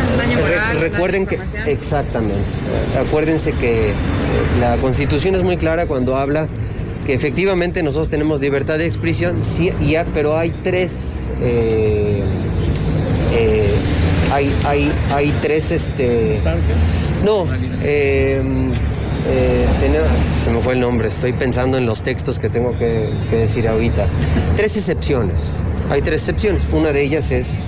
Re- 0.75 0.81
recuerden 0.81 1.27
que, 1.27 1.39
exactamente, 1.67 2.37
acuérdense 2.99 3.53
que 3.53 3.91
eh, 3.91 3.93
la 4.61 4.77
Constitución 4.77 5.35
es 5.35 5.43
muy 5.43 5.57
clara 5.57 5.87
cuando 5.87 6.17
habla 6.17 6.47
que 7.07 7.13
efectivamente 7.15 7.83
nosotros 7.83 8.09
tenemos 8.09 8.41
libertad 8.41 8.79
de 8.79 8.87
expresión, 8.87 9.45
sí, 9.45 9.71
ya, 9.87 10.07
pero 10.15 10.39
hay 10.39 10.53
tres, 10.63 11.31
eh, 11.43 12.23
eh, 13.33 13.75
hay, 14.33 14.55
hay, 14.65 14.93
hay 15.13 15.35
tres, 15.43 15.71
este, 15.71 16.29
Instancias. 16.31 16.79
no, 17.23 17.47
eh, 17.83 18.41
eh, 19.29 19.67
tenía- 19.81 20.01
se 20.43 20.51
me 20.51 20.61
fue 20.63 20.73
el 20.75 20.81
nombre, 20.81 21.09
estoy 21.09 21.35
pensando 21.35 21.77
en 21.77 21.85
los 21.85 22.03
textos 22.03 22.39
que 22.39 22.49
tengo 22.49 22.73
que, 22.79 23.11
que 23.29 23.37
decir 23.37 23.69
ahorita. 23.69 24.07
Tres 24.57 24.75
excepciones, 24.79 25.51
hay 25.91 26.03
tres 26.03 26.23
excepciones. 26.23 26.67
Una 26.73 26.93
de 26.93 27.03
ellas 27.03 27.31
es 27.31 27.59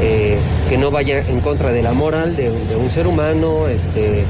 eh, 0.00 0.38
que 0.68 0.76
no 0.78 0.90
vaya 0.90 1.20
en 1.28 1.40
contra 1.40 1.72
de 1.72 1.82
la 1.82 1.92
moral 1.92 2.36
de, 2.36 2.50
un- 2.50 2.68
de 2.68 2.76
un 2.76 2.90
ser 2.90 3.06
humano, 3.06 3.68
este, 3.68 4.24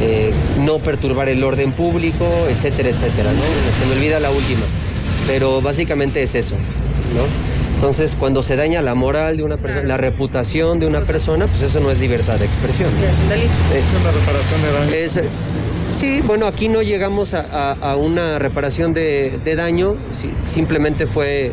eh, 0.00 0.32
no 0.58 0.78
perturbar 0.78 1.28
el 1.28 1.42
orden 1.44 1.72
público, 1.72 2.26
etcétera, 2.50 2.90
etcétera. 2.90 3.30
¿no? 3.32 3.40
Se 3.78 3.86
me 3.86 3.92
olvida 3.98 4.20
la 4.20 4.30
última, 4.30 4.62
pero 5.26 5.60
básicamente 5.60 6.22
es 6.22 6.34
eso. 6.34 6.56
¿no? 7.14 7.22
Entonces, 7.74 8.16
cuando 8.18 8.42
se 8.44 8.54
daña 8.54 8.80
la 8.82 8.94
moral 8.94 9.36
de 9.38 9.42
una 9.42 9.56
persona, 9.56 9.82
la 9.88 9.96
reputación 9.96 10.78
de 10.78 10.86
una 10.86 11.00
persona, 11.00 11.46
pues 11.48 11.62
eso 11.62 11.80
no 11.80 11.90
es 11.90 11.98
libertad 11.98 12.38
de 12.38 12.44
expresión. 12.44 12.90
Es 12.96 13.18
un 13.18 13.28
delito. 13.28 13.50
Eh, 13.74 13.80
Es 13.80 14.00
una 14.00 14.10
reparación 14.12 14.62
de 14.62 14.72
daño. 14.72 14.92
es, 14.94 15.20
sí, 15.98 16.20
bueno, 16.24 16.46
aquí 16.46 16.68
no 16.68 16.82
llegamos 16.82 17.34
a, 17.34 17.40
a- 17.50 17.72
a 17.92 17.96
una 17.96 18.38
reparación 18.38 18.94
de, 18.94 19.40
de 19.44 19.56
daño, 19.56 19.96
sí, 20.10 20.30
simplemente 20.44 21.06
fue 21.08 21.52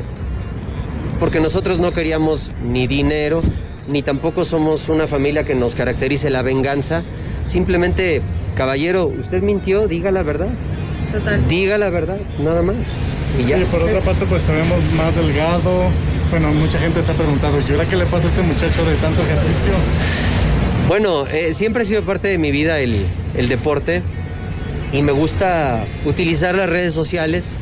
porque 1.20 1.40
nosotros 1.40 1.80
no 1.80 1.92
queríamos 1.92 2.52
ni 2.64 2.88
dinero, 2.88 3.42
ni 3.88 4.02
tampoco 4.02 4.46
somos 4.46 4.90
una 4.90 5.08
familia 5.08 5.44
que 5.44 5.56
nos 5.56 5.76
caracterice 5.76 6.30
la 6.30 6.42
venganza. 6.42 7.04
Simplemente, 7.46 8.22
caballero, 8.56 9.08
usted 9.08 9.42
mintió, 9.42 9.88
diga 9.88 10.12
la 10.12 10.24
verdad, 10.24 10.50
Total. 11.12 11.48
diga 11.48 11.78
la 11.78 11.90
verdad, 11.90 12.18
nada 12.40 12.62
más. 12.62 12.96
Y 13.40 13.46
ya. 13.48 13.58
Y 13.58 13.66
por 13.66 13.84
otra 13.84 14.00
parte, 14.02 14.26
pues 14.26 14.44
te 14.44 14.52
vemos 14.52 14.82
más 14.96 15.16
delgado. 15.16 15.84
Bueno, 16.32 16.52
mucha 16.54 16.80
gente 16.80 17.02
se 17.02 17.12
ha 17.12 17.16
preguntado, 17.16 17.58
¿y 17.68 17.72
ahora 17.72 17.86
qué 17.86 17.96
le 17.96 18.06
pasa 18.06 18.28
a 18.28 18.30
este 18.30 18.42
muchacho 18.42 18.86
de 18.86 18.96
tanto 18.98 19.22
ejercicio? 19.24 19.72
Bueno, 20.88 21.26
eh, 21.28 21.54
siempre 21.54 21.84
ha 21.84 21.86
sido 21.86 22.04
parte 22.04 22.28
de 22.28 22.38
mi 22.38 22.52
vida 22.52 22.80
el, 22.80 23.06
el 23.36 23.48
deporte 23.48 24.02
y 24.92 25.02
me 25.02 25.12
gusta 25.12 25.84
utilizar 26.06 26.56
las 26.56 26.70
redes 26.70 26.94
sociales 26.94 27.56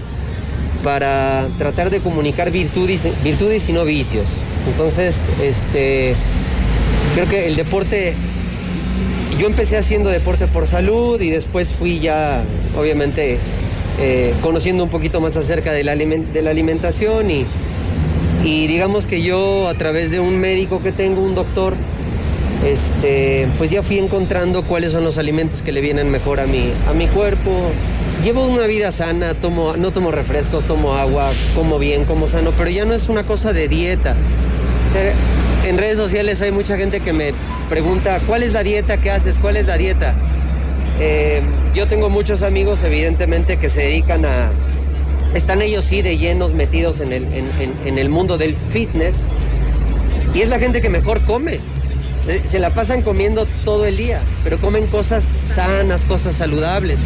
para 0.88 1.50
tratar 1.58 1.90
de 1.90 2.00
comunicar 2.00 2.50
virtudes, 2.50 3.10
virtudes 3.22 3.68
y 3.68 3.74
no 3.74 3.84
vicios. 3.84 4.30
Entonces, 4.72 5.28
este, 5.44 6.16
creo 7.14 7.28
que 7.28 7.46
el 7.46 7.58
deporte, 7.58 8.14
yo 9.38 9.48
empecé 9.48 9.76
haciendo 9.76 10.10
deporte 10.10 10.48
por 10.48 10.66
salud 10.66 11.20
y 11.20 11.30
después 11.30 11.74
fui 11.74 12.00
ya, 12.00 12.42
obviamente, 12.80 13.38
eh, 14.00 14.34
conociendo 14.42 14.82
un 14.82 14.90
poquito 14.90 15.20
más 15.20 15.36
acerca 15.36 15.74
de 15.74 15.84
la, 15.84 15.94
de 15.94 16.42
la 16.42 16.52
alimentación 16.52 17.32
y, 17.32 17.46
y 18.46 18.68
digamos 18.68 19.08
que 19.08 19.22
yo 19.22 19.68
a 19.68 19.74
través 19.74 20.10
de 20.10 20.22
un 20.22 20.40
médico 20.40 20.82
que 20.82 20.94
tengo, 20.94 21.22
un 21.22 21.36
doctor, 21.36 21.74
este, 22.66 23.50
pues 23.58 23.72
ya 23.72 23.84
fui 23.84 24.00
encontrando 24.00 24.64
cuáles 24.66 24.94
son 24.94 25.04
los 25.04 25.18
alimentos 25.18 25.62
que 25.62 25.74
le 25.74 25.82
vienen 25.82 26.10
mejor 26.10 26.40
a 26.40 26.48
mi, 26.48 26.72
a 26.90 26.94
mi 26.94 27.08
cuerpo. 27.08 27.74
Llevo 28.24 28.46
una 28.48 28.66
vida 28.66 28.92
sana, 28.92 29.36
tomo, 29.36 29.78
no 29.78 29.92
tomo 29.92 30.12
refrescos, 30.12 30.66
tomo 30.66 30.96
agua, 30.96 31.30
como 31.56 31.80
bien, 31.80 32.04
como 32.06 32.28
sano, 32.28 32.52
pero 32.58 32.70
ya 32.70 32.84
no 32.86 32.94
es 32.94 33.10
una 33.10 33.24
cosa 33.24 33.54
de 33.54 33.68
dieta. 33.68 34.16
En 35.66 35.78
redes 35.78 35.98
sociales 35.98 36.42
hay 36.42 36.52
mucha 36.52 36.78
gente 36.78 37.00
que 37.00 37.14
me 37.14 37.34
pregunta, 37.70 38.20
¿cuál 38.26 38.44
es 38.44 38.54
la 38.54 38.64
dieta 38.64 38.98
que 38.98 39.12
haces? 39.12 39.40
¿Cuál 39.40 39.56
es 39.56 39.66
la 39.66 39.78
dieta? 39.78 40.16
Eh, 41.00 41.42
yo 41.76 41.88
tengo 41.88 42.10
muchos 42.10 42.42
amigos, 42.42 42.84
evidentemente, 42.84 43.58
que 43.58 43.70
se 43.70 43.82
dedican 43.82 44.26
a... 44.26 44.50
Están 45.34 45.62
ellos 45.62 45.86
sí 45.86 46.02
de 46.02 46.18
llenos 46.18 46.54
metidos 46.54 47.00
en 47.02 47.14
el, 47.14 47.28
en 47.86 47.98
el 47.98 48.10
mundo 48.10 48.38
del 48.38 48.56
fitness 48.72 49.28
y 50.34 50.42
es 50.42 50.50
la 50.50 50.60
gente 50.60 50.82
que 50.82 50.90
mejor 50.90 51.22
come. 51.22 51.60
Eh, 52.28 52.42
Se 52.44 52.60
la 52.60 52.70
pasan 52.72 53.02
comiendo 53.02 53.48
todo 53.64 53.86
el 53.86 53.98
día, 53.98 54.22
pero 54.44 54.60
comen 54.60 54.86
cosas 54.88 55.24
sanas, 55.48 56.06
cosas 56.06 56.36
saludables. 56.36 57.02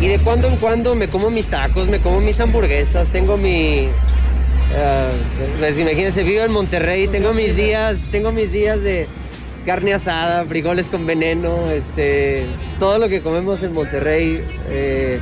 Y 0.00 0.08
de 0.08 0.18
cuando 0.18 0.48
en 0.48 0.56
cuando 0.56 0.94
me 0.94 1.08
como 1.08 1.30
mis 1.30 1.48
tacos, 1.48 1.88
me 1.88 2.00
como 2.00 2.20
mis 2.20 2.38
hamburguesas, 2.40 3.08
tengo 3.08 3.36
mi... 3.36 3.88
ah, 4.76 5.10
pues 5.58 5.78
imagínense, 5.78 6.22
vivo 6.22 6.42
en 6.42 6.52
Monterrey, 6.52 7.08
tengo 7.08 7.32
mis 7.32 7.56
días, 7.56 8.08
tengo 8.10 8.30
mis 8.30 8.52
días 8.52 8.82
de 8.82 9.08
carne 9.64 9.94
asada, 9.94 10.44
frijoles 10.44 10.90
con 10.90 11.06
veneno, 11.06 11.70
este, 11.70 12.46
todo 12.78 12.98
lo 12.98 13.08
que 13.08 13.20
comemos 13.20 13.62
en 13.62 13.72
Monterrey. 13.72 14.42
eh, 14.68 15.18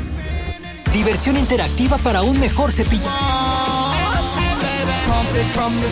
Diversión 0.92 1.36
interactiva 1.36 1.98
para 1.98 2.22
un 2.22 2.38
mejor 2.38 2.70
cepillo. 2.70 3.02
Pump 5.56 5.84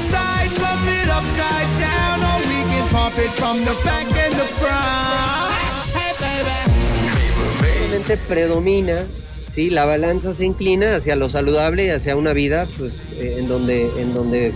obviamente 7.92 8.16
predomina, 8.26 9.02
sí, 9.46 9.68
la 9.68 9.84
balanza 9.84 10.32
se 10.32 10.46
inclina 10.46 10.96
hacia 10.96 11.14
lo 11.14 11.28
saludable 11.28 11.86
y 11.86 11.90
hacia 11.90 12.16
una 12.16 12.32
vida, 12.32 12.66
pues, 12.78 12.94
eh, 13.18 13.36
en 13.38 13.48
donde, 13.48 13.90
en 14.00 14.14
donde 14.14 14.52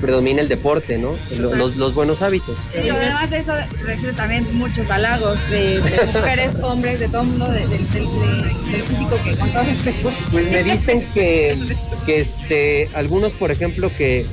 predomina 0.00 0.40
el 0.42 0.48
deporte, 0.48 0.96
¿no? 0.96 1.16
Lo- 1.38 1.54
Los, 1.56 1.76
los 1.76 1.92
buenos 1.92 2.22
hábitos. 2.22 2.56
Y 2.72 2.88
además 2.88 3.30
de 3.30 3.38
eso 3.38 3.52
recibe 3.84 4.12
también 4.12 4.46
muchos 4.56 4.88
halagos 4.90 5.40
de, 5.50 5.80
de 5.80 6.04
mujeres, 6.14 6.54
hombres, 6.62 7.00
de 7.00 7.08
todo 7.08 7.22
el 7.22 7.28
mundo, 7.28 7.50
de- 7.50 7.66
del- 7.66 7.70
de- 7.92 8.84
físico 8.86 9.18
que 9.24 9.36
con 9.36 9.50
todo 9.52 9.62
respeto. 9.64 10.12
Pues 10.30 10.50
me 10.52 10.62
dicen 10.62 11.04
que, 11.12 11.58
que 12.06 12.20
este, 12.20 12.88
algunos, 12.94 13.34
por 13.34 13.50
ejemplo, 13.50 13.90
que 13.98 14.24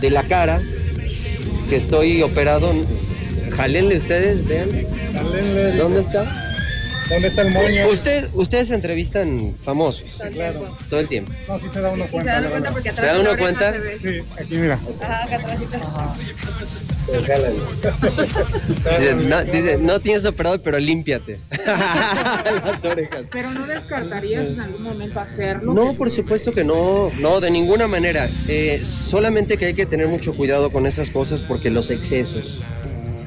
de 0.00 0.08
la 0.10 0.22
cara, 0.22 0.62
que 1.68 1.76
estoy 1.76 2.22
operado, 2.22 2.72
jalenle 3.54 3.96
ustedes, 3.98 4.46
vean. 4.48 4.68
¿Dónde 5.76 6.00
está? 6.00 6.40
¿Dónde 7.08 7.28
está 7.28 7.42
el 7.42 7.50
moño? 7.50 7.86
Usted, 7.88 8.28
ustedes 8.34 8.70
entrevistan 8.70 9.54
famosos 9.62 10.04
Claro. 10.32 10.74
todo 10.88 11.00
el 11.00 11.08
tiempo. 11.08 11.32
No, 11.46 11.60
sí 11.60 11.68
se 11.68 11.80
da 11.80 11.90
uno 11.90 12.04
Se 12.04 12.10
cuenta. 12.10 12.32
dan 12.32 12.44
la 12.44 12.50
cuenta 12.50 12.70
verdad. 12.70 12.72
porque 12.72 12.88
¿Se 12.92 13.00
atrás 13.00 13.14
da 13.14 13.20
uno 13.20 13.38
cuenta? 13.38 13.74
Sí, 14.00 14.08
aquí 14.40 14.54
mira. 14.56 14.78
Ajá, 15.02 15.24
acá 15.24 15.36
atrásito. 15.36 15.76
Dice, 18.90 19.14
no, 19.14 19.44
dice, 19.44 19.76
no 19.78 20.00
tienes 20.00 20.24
operado, 20.24 20.60
pero 20.62 20.78
límpiate. 20.78 21.38
Las 21.66 22.82
orejas. 22.84 23.24
Pero 23.30 23.50
no 23.50 23.66
descartarías 23.66 24.46
en 24.48 24.60
algún 24.60 24.82
momento 24.82 25.20
hacerlo. 25.20 25.74
No, 25.74 25.94
por 25.94 26.10
supuesto 26.10 26.52
que 26.52 26.64
no, 26.64 27.10
no, 27.20 27.40
de 27.40 27.50
ninguna 27.50 27.86
manera. 27.86 28.30
Eh, 28.48 28.80
solamente 28.82 29.58
que 29.58 29.66
hay 29.66 29.74
que 29.74 29.84
tener 29.86 30.08
mucho 30.08 30.34
cuidado 30.34 30.70
con 30.70 30.86
esas 30.86 31.10
cosas 31.10 31.42
porque 31.42 31.68
los 31.70 31.90
excesos 31.90 32.62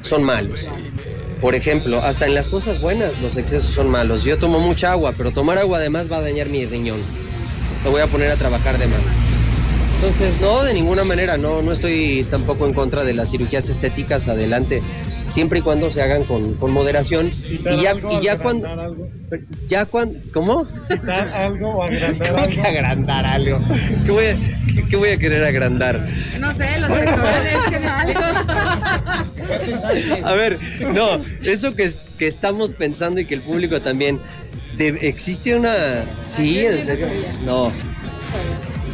son 0.02 0.24
malos. 0.24 0.68
Por 1.40 1.54
ejemplo, 1.54 2.02
hasta 2.02 2.26
en 2.26 2.34
las 2.34 2.48
cosas 2.48 2.80
buenas 2.80 3.20
los 3.20 3.36
excesos 3.36 3.72
son 3.72 3.90
malos. 3.90 4.24
Yo 4.24 4.38
tomo 4.38 4.58
mucha 4.58 4.90
agua, 4.92 5.14
pero 5.16 5.30
tomar 5.30 5.58
agua 5.58 5.78
además 5.78 6.10
va 6.10 6.16
a 6.16 6.20
dañar 6.20 6.48
mi 6.48 6.66
riñón. 6.66 6.98
Lo 7.84 7.92
voy 7.92 8.00
a 8.00 8.08
poner 8.08 8.30
a 8.30 8.36
trabajar 8.36 8.76
de 8.78 8.88
más. 8.88 9.06
Entonces, 9.96 10.40
no, 10.40 10.62
de 10.64 10.74
ninguna 10.74 11.04
manera, 11.04 11.38
no, 11.38 11.62
no 11.62 11.72
estoy 11.72 12.26
tampoco 12.30 12.66
en 12.66 12.72
contra 12.72 13.04
de 13.04 13.14
las 13.14 13.30
cirugías 13.30 13.68
estéticas, 13.68 14.28
adelante, 14.28 14.82
siempre 15.28 15.60
y 15.60 15.62
cuando 15.62 15.90
se 15.90 16.02
hagan 16.02 16.24
con, 16.24 16.54
con 16.54 16.72
moderación. 16.72 17.30
Y 17.30 17.82
ya, 17.82 17.90
algo, 17.92 18.10
y 18.18 18.22
ya 18.24 18.38
cuando, 18.38 18.68
algo. 18.68 19.08
ya 19.68 19.86
cuando, 19.86 20.18
¿cómo? 20.32 20.66
Quitar 20.88 21.28
algo 21.28 21.68
o 21.70 21.82
agrandar 21.88 22.30
¿Cómo 22.32 22.46
que 22.48 22.60
algo. 22.60 22.68
agrandar 22.78 23.26
algo? 23.26 23.60
¿Qué 24.06 24.10
voy 24.12 24.26
a, 24.26 24.34
qué- 24.74 24.84
qué 24.88 24.96
voy 24.96 25.10
a 25.10 25.16
querer 25.16 25.44
agrandar? 25.44 26.00
No 26.40 26.54
sé, 26.54 26.78
los 26.80 26.90
pectorales, 26.90 27.54
que 27.70 27.76
algo. 27.76 28.20
A 30.26 30.32
ver, 30.34 30.58
no, 30.94 31.22
eso 31.42 31.74
que, 31.74 31.84
es- 31.84 31.98
que 32.18 32.26
estamos 32.26 32.72
pensando 32.72 33.20
y 33.20 33.26
que 33.26 33.34
el 33.34 33.42
público 33.42 33.80
también. 33.80 34.18
de- 34.76 34.98
¿Existe 35.08 35.54
una.? 35.56 35.74
Sí, 36.22 36.60
en 36.64 36.80
serio. 36.82 37.06
No. 37.44 37.72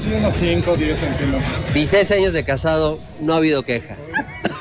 Y 0.08 0.12
unos 0.14 0.36
5 0.36 0.70
o 0.72 0.76
10 0.76 0.98
centímetros. 0.98 1.42
16 1.74 2.10
años 2.12 2.32
de 2.34 2.44
casado, 2.44 2.98
no 3.20 3.32
ha 3.34 3.36
habido 3.38 3.62
queja. 3.62 3.96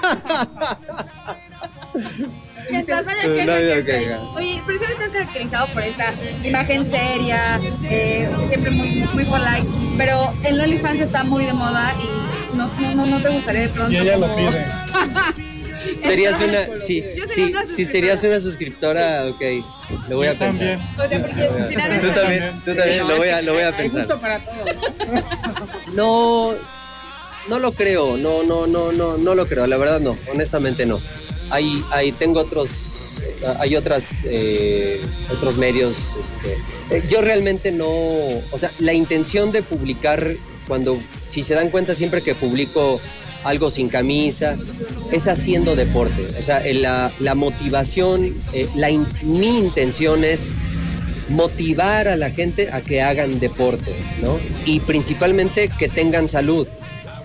Mientras 2.72 3.06
no 3.06 3.12
haya 3.12 3.28
No 3.46 3.54
queja, 3.56 3.86
queja. 3.86 4.20
Oye, 4.36 4.62
pero 4.66 4.78
siempre 4.80 4.94
estás 5.06 5.10
caracterizado 5.10 5.68
por 5.68 5.84
esta 5.84 6.14
imagen 6.44 6.90
seria, 6.90 7.60
eh, 7.90 8.28
siempre 8.48 8.72
muy, 8.72 8.90
muy 9.14 9.26
polite, 9.26 9.68
pero 9.98 10.34
el 10.44 10.60
OnlyFans 10.62 11.02
está 11.02 11.24
muy 11.24 11.46
de 11.46 11.54
moda 11.54 11.94
y 12.02 12.56
no, 12.58 12.68
no, 12.80 12.96
no, 12.96 13.06
no 13.06 13.22
te 13.22 13.30
gustaría 13.30 13.62
de 13.64 13.70
pronto. 13.70 13.92
Y 13.92 13.98
ella 13.98 14.18
lo 14.18 14.28
como- 14.28 14.36
pide. 14.50 14.66
Serías 16.02 16.40
una, 16.40 16.66
sí, 16.78 17.04
sí, 17.28 17.42
una 17.44 17.66
si 17.66 17.84
serías 17.84 18.24
una 18.24 18.40
suscriptora, 18.40 19.26
ok, 19.28 19.42
lo 20.08 20.16
voy 20.18 20.28
a 20.28 20.34
pensar. 20.34 20.78
también. 20.78 20.80
O 20.98 21.10
sea, 21.10 21.22
porque 21.22 21.50
finalmente- 21.70 22.08
Tú 22.08 22.14
también, 22.14 22.62
tú 22.64 22.76
también, 22.76 23.08
lo 23.08 23.18
voy 23.18 23.28
a, 23.30 23.42
lo 23.42 23.54
voy 23.54 23.64
a 23.64 23.76
pensar. 23.76 24.08
para. 24.20 24.40
No, 25.94 26.54
no 27.50 27.60
lo 27.60 27.72
creo, 27.74 28.18
no, 28.18 28.44
no, 28.44 28.66
no, 28.66 28.92
no, 28.94 29.18
no 29.18 29.36
lo 29.36 29.46
creo, 29.46 29.68
la 29.68 29.78
verdad 29.78 30.00
no, 30.00 30.18
honestamente 30.32 30.86
no. 30.86 31.00
Hay, 31.50 31.84
hay, 31.92 32.12
tengo 32.12 32.40
otros, 32.40 33.22
hay 33.60 33.76
otras, 33.76 34.24
eh, 34.26 35.02
otros 35.32 35.58
medios, 35.58 36.16
este, 36.20 36.58
eh, 36.96 37.04
yo 37.10 37.22
realmente 37.22 37.72
no, 37.72 37.88
o 37.88 38.58
sea, 38.58 38.72
la 38.80 38.94
intención 38.94 39.52
de 39.52 39.62
publicar, 39.62 40.36
cuando, 40.68 41.00
si 41.28 41.44
se 41.44 41.54
dan 41.54 41.70
cuenta 41.70 41.94
siempre 41.94 42.22
que 42.22 42.36
publico 42.36 43.00
algo 43.44 43.70
sin 43.70 43.90
camisa, 43.90 44.58
es 45.12 45.28
haciendo 45.28 45.76
deporte, 45.76 46.26
o 46.38 46.42
sea, 46.42 46.66
eh, 46.66 46.74
la, 46.74 47.12
la 47.20 47.36
motivación, 47.36 48.34
la 48.76 48.90
mi 49.22 49.60
intención 49.60 50.24
es 50.24 50.54
motivar 51.30 52.08
a 52.08 52.16
la 52.16 52.30
gente 52.30 52.70
a 52.72 52.82
que 52.82 53.02
hagan 53.02 53.40
deporte, 53.40 53.94
¿no? 54.22 54.40
Y 54.66 54.80
principalmente 54.82 55.70
que 55.78 55.90
tengan 55.90 56.28
salud. 56.28 56.68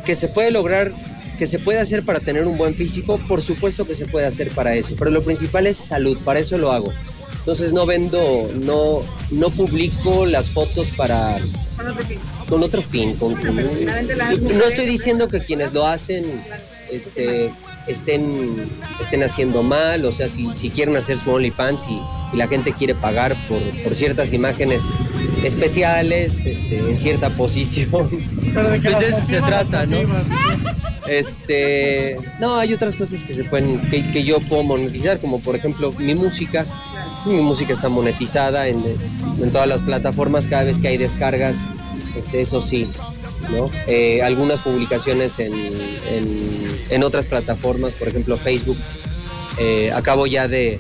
Que 0.04 0.14
se 0.14 0.28
puede 0.28 0.50
lograr, 0.50 0.92
que 1.38 1.46
se 1.46 1.58
puede 1.58 1.78
hacer 1.78 2.04
para 2.04 2.20
tener 2.20 2.44
un 2.46 2.58
buen 2.58 2.74
físico, 2.74 3.18
por 3.28 3.40
supuesto 3.40 3.86
que 3.86 3.94
se 3.94 4.06
puede 4.06 4.26
hacer 4.26 4.50
para 4.50 4.74
eso, 4.74 4.94
pero 4.98 5.10
lo 5.10 5.22
principal 5.22 5.66
es 5.66 5.76
salud, 5.76 6.18
para 6.24 6.40
eso 6.40 6.58
lo 6.58 6.72
hago. 6.72 6.92
Entonces 7.38 7.72
no 7.72 7.86
vendo, 7.86 8.50
no, 8.56 9.02
no 9.30 9.50
publico 9.50 10.26
las 10.26 10.50
fotos 10.50 10.90
para 10.90 11.38
Con 11.76 11.86
otro 11.86 12.04
fin. 12.04 12.18
con 12.48 12.62
otro 12.62 12.82
fin. 12.92 13.14
con- 13.14 13.34
no 14.58 14.64
estoy 14.66 14.86
diciendo 14.86 15.28
que 15.28 15.40
quienes 15.40 15.72
lo 15.72 15.86
hacen 15.86 16.24
este, 16.90 17.50
estén, 17.88 18.68
estén 19.00 19.22
haciendo 19.22 19.62
mal, 19.62 20.04
o 20.04 20.12
sea, 20.12 20.28
si, 20.28 20.48
si 20.54 20.70
quieren 20.70 20.96
hacer 20.96 21.16
su 21.16 21.30
OnlyFans 21.30 21.86
y, 21.88 22.00
y 22.34 22.36
la 22.36 22.48
gente 22.48 22.72
quiere 22.72 22.94
pagar 22.94 23.36
por, 23.48 23.60
por 23.82 23.94
ciertas 23.94 24.32
imágenes 24.32 24.82
especiales, 25.44 26.44
este, 26.46 26.78
en 26.78 26.98
cierta 26.98 27.30
posición, 27.30 28.08
Pero 28.54 28.70
de 28.70 28.80
que 28.80 28.90
pues 28.90 29.00
de 29.00 29.08
eso 29.08 29.20
se 29.26 29.40
trata, 29.40 29.86
¿no? 29.86 29.98
Este, 31.08 32.18
no, 32.38 32.56
hay 32.56 32.74
otras 32.74 32.94
cosas 32.94 33.24
que 33.24 33.32
se 33.32 33.44
pueden, 33.44 33.80
que, 33.90 34.10
que 34.12 34.24
yo 34.24 34.40
puedo 34.40 34.62
monetizar, 34.62 35.18
como 35.18 35.40
por 35.40 35.56
ejemplo 35.56 35.92
mi 35.98 36.14
música. 36.14 36.66
Mi 37.24 37.40
música 37.40 37.72
está 37.72 37.88
monetizada 37.88 38.68
en, 38.68 38.82
en 39.40 39.50
todas 39.50 39.66
las 39.66 39.82
plataformas 39.82 40.46
cada 40.46 40.64
vez 40.64 40.78
que 40.78 40.88
hay 40.88 40.96
descargas, 40.96 41.66
este, 42.16 42.40
eso 42.40 42.60
sí, 42.60 42.86
¿no? 43.50 43.70
Eh, 43.86 44.22
algunas 44.22 44.60
publicaciones 44.60 45.38
en, 45.38 45.52
en- 45.54 46.58
en 46.90 47.02
otras 47.02 47.26
plataformas, 47.26 47.94
por 47.94 48.08
ejemplo 48.08 48.36
Facebook. 48.36 48.78
Eh, 49.58 49.90
acabo 49.94 50.26
ya 50.26 50.48
de, 50.48 50.78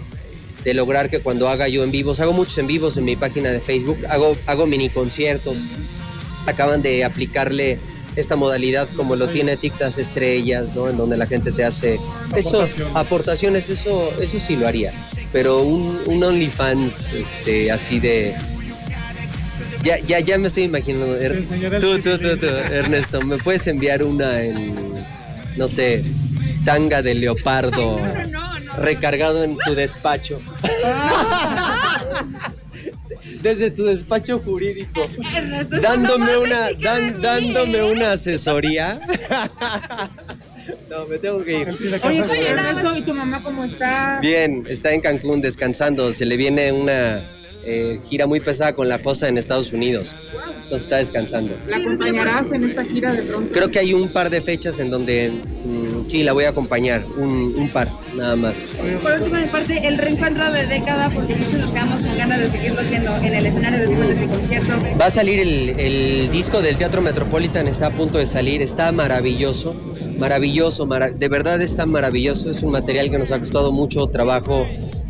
de 0.64 0.74
lograr 0.74 1.10
que 1.10 1.20
cuando 1.20 1.48
haga 1.48 1.68
yo 1.68 1.84
en 1.84 1.90
vivos, 1.90 2.20
hago 2.20 2.32
muchos 2.32 2.56
en 2.58 2.66
vivos 2.66 2.96
en 2.96 3.04
mi 3.04 3.16
página 3.16 3.50
de 3.50 3.60
Facebook, 3.60 3.98
hago, 4.08 4.36
hago 4.46 4.66
mini 4.66 4.88
conciertos, 4.88 5.64
acaban 6.46 6.80
de 6.82 7.04
aplicarle 7.04 7.78
esta 8.16 8.36
modalidad 8.36 8.88
como 8.96 9.14
lo 9.16 9.28
tiene 9.28 9.56
TikTok 9.56 9.96
Estrellas, 9.98 10.74
¿no? 10.74 10.88
En 10.88 10.96
donde 10.96 11.16
la 11.16 11.26
gente 11.26 11.52
te 11.52 11.62
hace 11.64 11.98
eso, 12.34 12.48
Aportaciones. 12.62 12.96
aportaciones, 12.96 13.68
eso, 13.70 14.12
eso 14.20 14.40
sí 14.40 14.56
lo 14.56 14.66
haría. 14.66 14.92
Pero 15.32 15.62
un, 15.62 16.00
un 16.06 16.24
OnlyFans 16.24 17.10
este, 17.12 17.70
así 17.70 18.00
de. 18.00 18.34
Ya, 19.82 19.98
ya, 20.00 20.18
ya 20.20 20.38
me 20.38 20.48
estoy 20.48 20.64
imaginando. 20.64 21.16
Er- 21.16 21.44
tú, 21.80 21.98
tú, 22.00 22.18
tú, 22.18 22.46
Ernesto, 22.72 23.22
¿me 23.22 23.38
puedes 23.38 23.66
enviar 23.66 24.02
una 24.02 24.42
en, 24.42 24.74
no 25.56 25.68
sé, 25.68 26.04
tanga 26.64 27.00
de 27.02 27.14
leopardo 27.14 27.98
recargado 28.78 29.44
en 29.44 29.56
tu 29.58 29.74
despacho? 29.74 30.40
Desde 33.42 33.70
tu 33.70 33.84
despacho 33.84 34.38
jurídico. 34.40 35.08
Dándome 35.82 36.32
no 36.32 36.40
una 36.40 36.70
dan- 36.72 37.20
dándome 37.22 37.82
una 37.82 38.12
asesoría. 38.12 39.00
No 40.90 41.06
me 41.06 41.18
tengo 41.18 41.42
que 41.44 41.60
ir. 41.60 41.68
Oye, 42.02 42.24
¿y 42.96 43.02
tu 43.02 43.14
mamá 43.14 43.42
cómo 43.42 43.64
está? 43.64 44.18
bien 44.20 44.64
está 44.68 44.92
en 44.92 45.00
Cancún 45.00 45.40
descansando. 45.40 46.10
Se 46.12 46.24
le 46.26 46.36
viene 46.36 46.72
una 46.72 47.26
eh, 47.70 48.00
gira 48.08 48.26
muy 48.26 48.40
pesada 48.40 48.72
con 48.74 48.88
la 48.88 48.98
fosa 48.98 49.28
en 49.28 49.36
Estados 49.38 49.72
Unidos 49.72 50.14
entonces 50.62 50.82
está 50.82 50.96
descansando 50.96 51.56
¿La 51.66 51.76
acompañarás 51.76 52.50
en 52.52 52.64
esta 52.64 52.84
gira 52.84 53.12
de 53.12 53.22
pronto? 53.22 53.52
creo 53.52 53.70
que 53.70 53.78
hay 53.78 53.92
un 53.94 54.08
par 54.08 54.30
de 54.30 54.40
fechas 54.40 54.78
en 54.80 54.90
donde 54.90 55.30
mm, 55.30 56.10
sí 56.10 56.22
la 56.22 56.32
voy 56.32 56.44
a 56.44 56.50
acompañar 56.50 57.02
un, 57.16 57.54
un 57.56 57.68
par 57.68 57.88
nada 58.16 58.36
más 58.36 58.66
Por 59.02 59.20
mi 59.30 59.46
parte, 59.46 59.86
el 59.86 59.98
reencuentro 59.98 60.50
de 60.52 60.66
década, 60.66 61.10
porque 61.10 61.34
muchos 61.36 61.54
nos 61.60 61.70
quedamos 61.70 62.02
con 62.02 62.16
ganas 62.16 62.38
de 62.40 62.50
seguirlo 62.50 62.80
viendo 62.88 63.14
en 63.16 63.34
el 63.34 63.46
escenario 63.46 63.78
después 63.80 64.08
de 64.08 64.14
este 64.14 64.26
concierto. 64.26 64.72
Va 65.00 65.06
a 65.06 65.10
salir 65.10 65.38
el, 65.40 65.68
el 65.78 66.30
disco 66.30 66.60
del 66.62 66.76
Teatro 66.76 67.00
Metropolitan, 67.02 67.68
está 67.68 67.86
a 67.88 67.90
punto 67.90 68.18
de 68.18 68.26
salir, 68.26 68.62
está 68.62 68.90
maravilloso, 68.92 69.74
maravilloso, 70.18 70.86
mara- 70.86 71.10
de 71.10 71.28
verdad 71.28 71.60
está 71.60 71.86
maravilloso, 71.86 72.50
es 72.50 72.62
un 72.62 72.72
material 72.72 73.10
que 73.10 73.18
nos 73.18 73.30
ha 73.32 73.38
costado 73.38 73.70
mucho 73.72 74.06
trabajo 74.08 74.66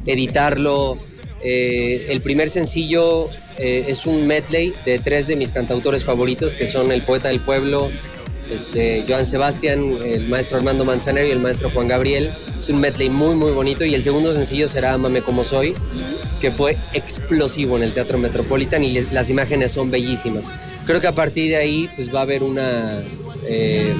editarlo. 0.06 0.96
Eh, 1.42 2.06
el 2.10 2.20
primer 2.20 2.50
sencillo 2.50 3.28
eh, 3.58 3.84
es 3.88 4.06
un 4.06 4.26
medley 4.26 4.72
de 4.84 4.98
tres 4.98 5.26
de 5.26 5.36
mis 5.36 5.52
cantautores 5.52 6.04
favoritos, 6.04 6.56
que 6.56 6.66
son 6.66 6.90
El 6.92 7.02
Poeta 7.02 7.28
del 7.28 7.40
Pueblo, 7.40 7.90
este, 8.50 9.04
Joan 9.06 9.26
Sebastián, 9.26 9.98
el 10.04 10.26
maestro 10.28 10.56
Armando 10.56 10.84
Manzanero 10.84 11.26
y 11.26 11.30
el 11.30 11.38
maestro 11.38 11.70
Juan 11.70 11.86
Gabriel. 11.88 12.30
Es 12.58 12.68
un 12.70 12.80
medley 12.80 13.08
muy, 13.10 13.34
muy 13.34 13.52
bonito 13.52 13.84
y 13.84 13.94
el 13.94 14.02
segundo 14.02 14.32
sencillo 14.32 14.66
será 14.68 14.94
Amame 14.94 15.22
como 15.22 15.44
soy, 15.44 15.74
que 16.40 16.50
fue 16.50 16.76
explosivo 16.92 17.76
en 17.76 17.82
el 17.84 17.92
Teatro 17.92 18.18
Metropolitan 18.18 18.82
y 18.82 18.90
les- 18.92 19.12
las 19.12 19.28
imágenes 19.30 19.72
son 19.72 19.90
bellísimas. 19.90 20.50
Creo 20.86 21.00
que 21.00 21.06
a 21.06 21.14
partir 21.14 21.50
de 21.50 21.56
ahí 21.56 21.88
pues 21.94 22.12
va 22.12 22.20
a 22.20 22.22
haber 22.22 22.42
una... 22.42 23.00
eh, 23.48 23.92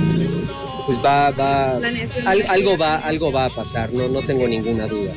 pues 0.88 0.98
va, 1.04 1.30
va 1.32 1.76
al- 2.24 2.46
algo 2.48 2.78
va 2.78 2.96
algo 2.96 3.30
va 3.30 3.44
a 3.44 3.50
pasar, 3.50 3.92
no, 3.92 4.08
no 4.08 4.22
tengo 4.22 4.48
ninguna 4.48 4.86
duda. 4.86 5.12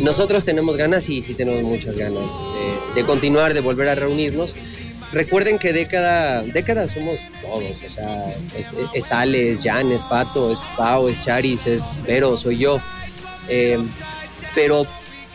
Nosotros 0.00 0.42
tenemos 0.42 0.78
ganas 0.78 1.06
y 1.10 1.20
sí 1.20 1.34
tenemos 1.34 1.62
muchas 1.62 1.98
ganas 1.98 2.30
de, 2.94 3.02
de 3.02 3.06
continuar, 3.06 3.52
de 3.52 3.60
volver 3.60 3.88
a 3.90 3.94
reunirnos. 3.94 4.54
Recuerden 5.12 5.58
que 5.58 5.74
década, 5.74 6.42
década 6.42 6.86
somos 6.86 7.18
todos, 7.42 7.82
o 7.86 7.90
sea, 7.90 8.34
es, 8.58 8.70
es 8.94 9.12
Ale, 9.12 9.50
es 9.50 9.60
Jan, 9.62 9.92
es 9.92 10.02
Pato, 10.04 10.50
es 10.50 10.58
Pau, 10.78 11.08
es 11.08 11.20
Charis, 11.20 11.66
es 11.66 12.02
Vero, 12.06 12.34
soy 12.38 12.56
yo. 12.56 12.80
Eh, 13.48 13.78
pero 14.54 14.86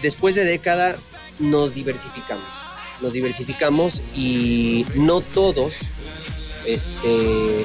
después 0.02 0.34
de 0.34 0.44
década 0.46 0.98
nos 1.38 1.76
diversificamos, 1.76 2.44
nos 3.02 3.14
diversificamos 3.14 4.02
y 4.16 4.88
no 4.96 5.22
todos, 5.22 5.76
este, 6.66 7.64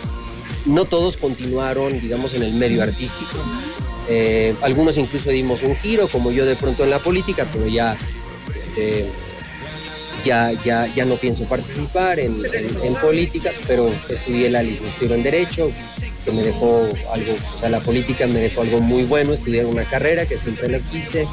no 0.67 0.85
todos 0.85 1.17
continuaron, 1.17 2.01
digamos, 2.01 2.35
en 2.35 2.43
el 2.43 2.55
medio 2.55 2.83
artístico. 2.83 3.37
Eh, 4.09 4.55
algunos 4.63 4.99
incluso 4.99 5.31
dimos 5.31 5.63
un 5.63 5.77
giro, 5.77 6.09
como 6.09 6.33
yo 6.33 6.45
de 6.45 6.57
pronto 6.57 6.85
en 6.85 6.91
la 6.91 6.99
política, 6.99 7.47
pero 7.53 7.67
ya, 7.69 7.97
este, 8.57 9.07
ya, 10.25 10.53
ya, 10.95 11.05
no 11.05 11.17
pienso 11.17 11.45
participar 11.45 12.19
en, 12.21 12.43
política, 13.01 13.51
pero 13.67 13.93
estudié 14.09 14.51
la 14.51 14.63
licenciatura 14.63 15.15
en 15.15 15.23
Derecho, 15.23 15.71
que 16.25 16.33
me 16.33 16.43
dejó 16.43 16.89
algo, 17.13 17.35
o 17.55 17.59
sea, 17.59 17.69
la 17.69 17.81
política 17.81 18.27
me 18.27 18.41
dejó 18.41 18.63
algo 18.63 18.81
muy 18.81 19.05
bueno, 19.05 19.33
estudiar 19.33 19.67
una 19.67 19.85
carrera 19.85 20.27
que 20.27 20.37
siempre 20.37 20.69
la 20.69 20.79
quise. 20.79 21.27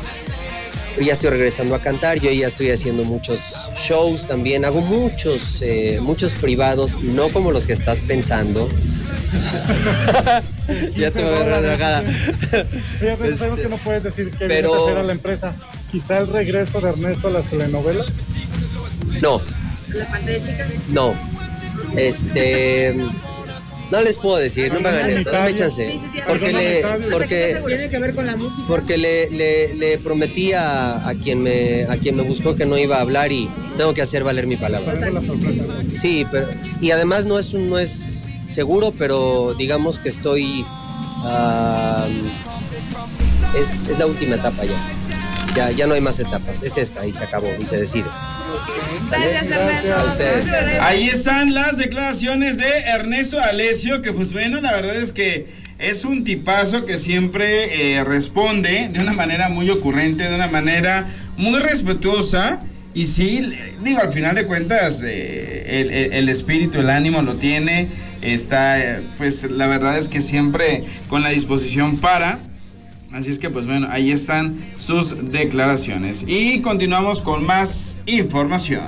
Ya 0.99 1.13
estoy 1.13 1.29
regresando 1.29 1.75
a 1.75 1.79
cantar, 1.79 2.19
yo 2.19 2.29
ya 2.29 2.47
estoy 2.47 2.71
haciendo 2.71 3.05
muchos 3.05 3.69
shows 3.77 4.27
también, 4.27 4.65
hago 4.65 4.81
muchos, 4.81 5.61
eh, 5.61 5.99
muchos 6.01 6.33
privados, 6.33 7.01
no 7.01 7.29
como 7.29 7.51
los 7.51 7.67
que 7.67 7.73
estás 7.73 8.01
pensando. 8.01 8.67
ya 10.97 11.11
te 11.11 11.23
voy 11.23 11.33
a 11.33 11.35
agarrar 11.37 11.61
dragada. 11.61 11.99
Oye, 13.01 13.11
Ernesto, 13.11 13.37
sabemos 13.37 13.59
que 13.61 13.69
no 13.69 13.77
puedes 13.77 14.03
decir 14.03 14.31
que 14.31 14.47
pero- 14.47 14.69
vienes 14.69 14.71
a 14.71 14.83
hacer 14.85 14.97
a 14.97 15.03
la 15.03 15.11
empresa. 15.13 15.55
Quizá 15.91 16.17
el 16.19 16.27
regreso 16.27 16.81
de 16.81 16.89
Ernesto 16.89 17.27
a 17.27 17.31
las 17.31 17.45
telenovelas. 17.45 18.07
No, 19.21 19.41
La 19.93 20.05
pantalla 20.05 20.37
chica. 20.45 20.67
no. 20.89 21.13
Este. 21.95 22.95
No 23.91 24.01
les 24.03 24.17
puedo 24.19 24.37
decir, 24.37 24.71
no 24.71 24.81
me 24.81 24.89
hagan 24.89 25.09
esto, 25.09 25.31
dame 25.31 25.55
chance. 25.55 25.99
Porque 26.27 26.53
le, 26.53 26.83
porque, 27.09 27.53
la 27.55 28.37
porque 28.67 28.97
le, 28.99 29.31
le, 29.31 29.73
le 29.73 29.97
prometí 29.97 30.53
a, 30.53 31.07
a 31.09 31.15
quien 31.15 31.41
me, 31.41 31.85
a 31.85 31.97
quien 31.97 32.15
me 32.15 32.21
buscó 32.21 32.55
que 32.55 32.67
no 32.67 32.77
iba 32.77 32.97
a 32.97 33.01
hablar 33.01 33.31
y 33.31 33.49
tengo 33.77 33.95
que 33.95 34.03
hacer 34.03 34.23
valer 34.23 34.45
mi 34.45 34.57
palabra. 34.57 34.93
La. 35.09 35.21
Sí, 35.91 36.23
pero, 36.31 36.45
y 36.79 36.91
además 36.91 37.25
no 37.25 37.39
es, 37.39 37.55
un- 37.55 37.67
no 37.71 37.79
es 37.79 38.28
seguro, 38.49 38.93
pero 38.97 39.53
digamos 39.57 39.99
que 39.99 40.09
estoy... 40.09 40.65
es, 43.59 43.89
es 43.89 43.99
la 43.99 44.05
última 44.05 44.35
etapa 44.35 44.63
ya. 44.65 44.77
Ya, 45.55 45.71
ya 45.71 45.87
no 45.87 45.95
hay 45.95 46.01
más 46.01 46.19
etapas, 46.19 46.61
es 46.61 46.77
esta 46.77 47.05
y 47.07 47.11
se 47.13 47.23
acabó 47.23 47.47
y 47.59 47.65
se 47.65 47.77
decide. 47.77 48.05
¿Sale? 49.09 49.35
A 49.93 50.03
ustedes. 50.05 50.47
Ahí 50.79 51.09
están 51.09 51.53
las 51.55 51.77
declaraciones 51.77 52.57
de 52.59 52.69
Ernesto 52.85 53.39
Alesio, 53.41 54.01
que 54.03 54.13
pues 54.13 54.31
bueno, 54.31 54.61
la 54.61 54.73
verdad 54.73 54.95
es 54.97 55.11
que 55.11 55.47
es 55.79 56.05
un 56.05 56.23
tipazo 56.23 56.85
que 56.85 56.97
siempre 56.97 57.95
eh, 57.97 58.03
responde 58.03 58.89
de 58.91 58.99
una 58.99 59.13
manera 59.13 59.49
muy 59.49 59.69
ocurrente, 59.71 60.25
de 60.29 60.35
una 60.35 60.47
manera 60.47 61.07
muy 61.37 61.59
respetuosa. 61.59 62.59
Y 62.93 63.05
sí, 63.07 63.51
digo, 63.83 63.99
al 64.01 64.11
final 64.13 64.35
de 64.35 64.45
cuentas, 64.45 65.01
eh, 65.03 65.81
el, 65.81 65.91
el- 65.91 66.13
el 66.13 66.29
espíritu, 66.29 66.79
el 66.79 66.89
ánimo 66.91 67.21
lo 67.23 67.35
tiene. 67.35 67.87
Está, 68.21 69.01
pues 69.17 69.49
la 69.49 69.67
verdad 69.67 69.97
es 69.97 70.07
que 70.07 70.21
siempre 70.21 70.83
con 71.07 71.23
la 71.23 71.29
disposición 71.29 71.97
para. 71.97 72.39
Así 73.11 73.31
es 73.31 73.39
que, 73.39 73.49
pues 73.49 73.65
bueno, 73.65 73.87
ahí 73.89 74.11
están 74.11 74.57
sus 74.75 75.31
declaraciones. 75.31 76.25
Y 76.27 76.61
continuamos 76.61 77.21
con 77.21 77.45
más 77.45 77.99
información. 78.05 78.83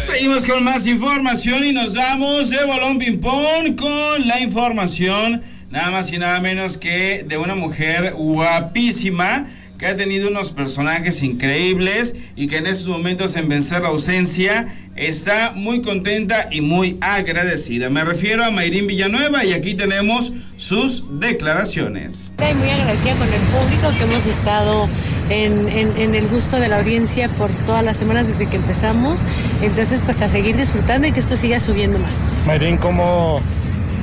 Seguimos 0.00 0.46
con 0.46 0.62
más 0.62 0.86
información 0.86 1.64
y 1.64 1.72
nos 1.72 1.94
damos 1.94 2.50
de 2.50 2.64
bolón 2.64 2.98
ping-pong 2.98 3.76
con 3.76 4.28
la 4.28 4.40
información 4.40 5.42
nada 5.70 5.90
más 5.90 6.12
y 6.12 6.18
nada 6.18 6.40
menos 6.40 6.76
que 6.78 7.24
de 7.26 7.38
una 7.38 7.54
mujer 7.54 8.14
guapísima 8.14 9.46
que 9.80 9.86
ha 9.86 9.96
tenido 9.96 10.28
unos 10.28 10.50
personajes 10.50 11.22
increíbles 11.22 12.14
y 12.36 12.48
que 12.48 12.58
en 12.58 12.66
estos 12.66 12.86
momentos 12.86 13.34
en 13.36 13.48
vencer 13.48 13.80
la 13.80 13.88
ausencia 13.88 14.66
está 14.94 15.52
muy 15.54 15.80
contenta 15.80 16.48
y 16.50 16.60
muy 16.60 16.98
agradecida. 17.00 17.88
Me 17.88 18.04
refiero 18.04 18.44
a 18.44 18.50
Mayrín 18.50 18.86
Villanueva 18.86 19.42
y 19.42 19.54
aquí 19.54 19.72
tenemos 19.72 20.34
sus 20.58 21.18
declaraciones. 21.18 22.34
Y 22.38 22.54
muy 22.56 22.68
agradecida 22.68 23.16
con 23.16 23.28
el 23.32 23.40
público 23.48 23.88
que 23.96 24.04
hemos 24.04 24.26
estado 24.26 24.86
en, 25.30 25.66
en- 25.70 25.96
en 25.96 26.14
el 26.14 26.28
gusto 26.28 26.60
de 26.60 26.68
la 26.68 26.80
audiencia 26.80 27.30
por 27.38 27.50
todas 27.64 27.82
las 27.82 27.96
semanas 27.96 28.28
desde 28.28 28.50
que 28.50 28.56
empezamos. 28.56 29.24
Entonces, 29.62 30.02
pues 30.04 30.20
a 30.20 30.28
seguir 30.28 30.58
disfrutando 30.58 31.08
y 31.08 31.12
que 31.12 31.20
esto 31.20 31.36
siga 31.36 31.58
subiendo 31.58 31.98
más. 31.98 32.28
Mayrín, 32.46 32.76
¿cómo, 32.76 33.40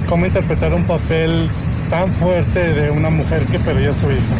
¿cómo 0.09 0.25
interpretar 0.25 0.73
un 0.73 0.85
papel 0.85 1.47
tan 1.91 2.11
fuerte 2.15 2.73
de 2.73 2.89
una 2.89 3.11
mujer 3.11 3.45
que 3.45 3.59
perdió 3.59 3.91
a 3.91 3.93
su 3.93 4.07
hija? 4.07 4.35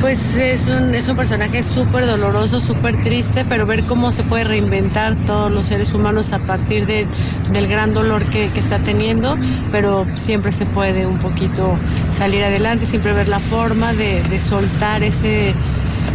Pues 0.00 0.36
es 0.36 0.68
un, 0.68 0.94
es 0.94 1.08
un 1.08 1.16
personaje 1.16 1.62
súper 1.62 2.06
doloroso, 2.06 2.60
súper 2.60 3.00
triste, 3.02 3.44
pero 3.48 3.66
ver 3.66 3.82
cómo 3.84 4.12
se 4.12 4.22
puede 4.22 4.44
reinventar 4.44 5.16
todos 5.26 5.50
los 5.50 5.66
seres 5.66 5.92
humanos 5.92 6.32
a 6.32 6.38
partir 6.38 6.86
de- 6.86 7.06
del 7.52 7.66
gran 7.66 7.92
dolor 7.94 8.24
que, 8.26 8.50
que 8.50 8.60
está 8.60 8.78
teniendo, 8.78 9.36
pero 9.72 10.06
siempre 10.14 10.52
se 10.52 10.66
puede 10.66 11.04
un 11.04 11.18
poquito 11.18 11.76
salir 12.10 12.44
adelante, 12.44 12.86
siempre 12.86 13.12
ver 13.12 13.28
la 13.28 13.40
forma 13.40 13.92
de, 13.92 14.22
de 14.22 14.40
soltar 14.40 15.02
ese... 15.02 15.52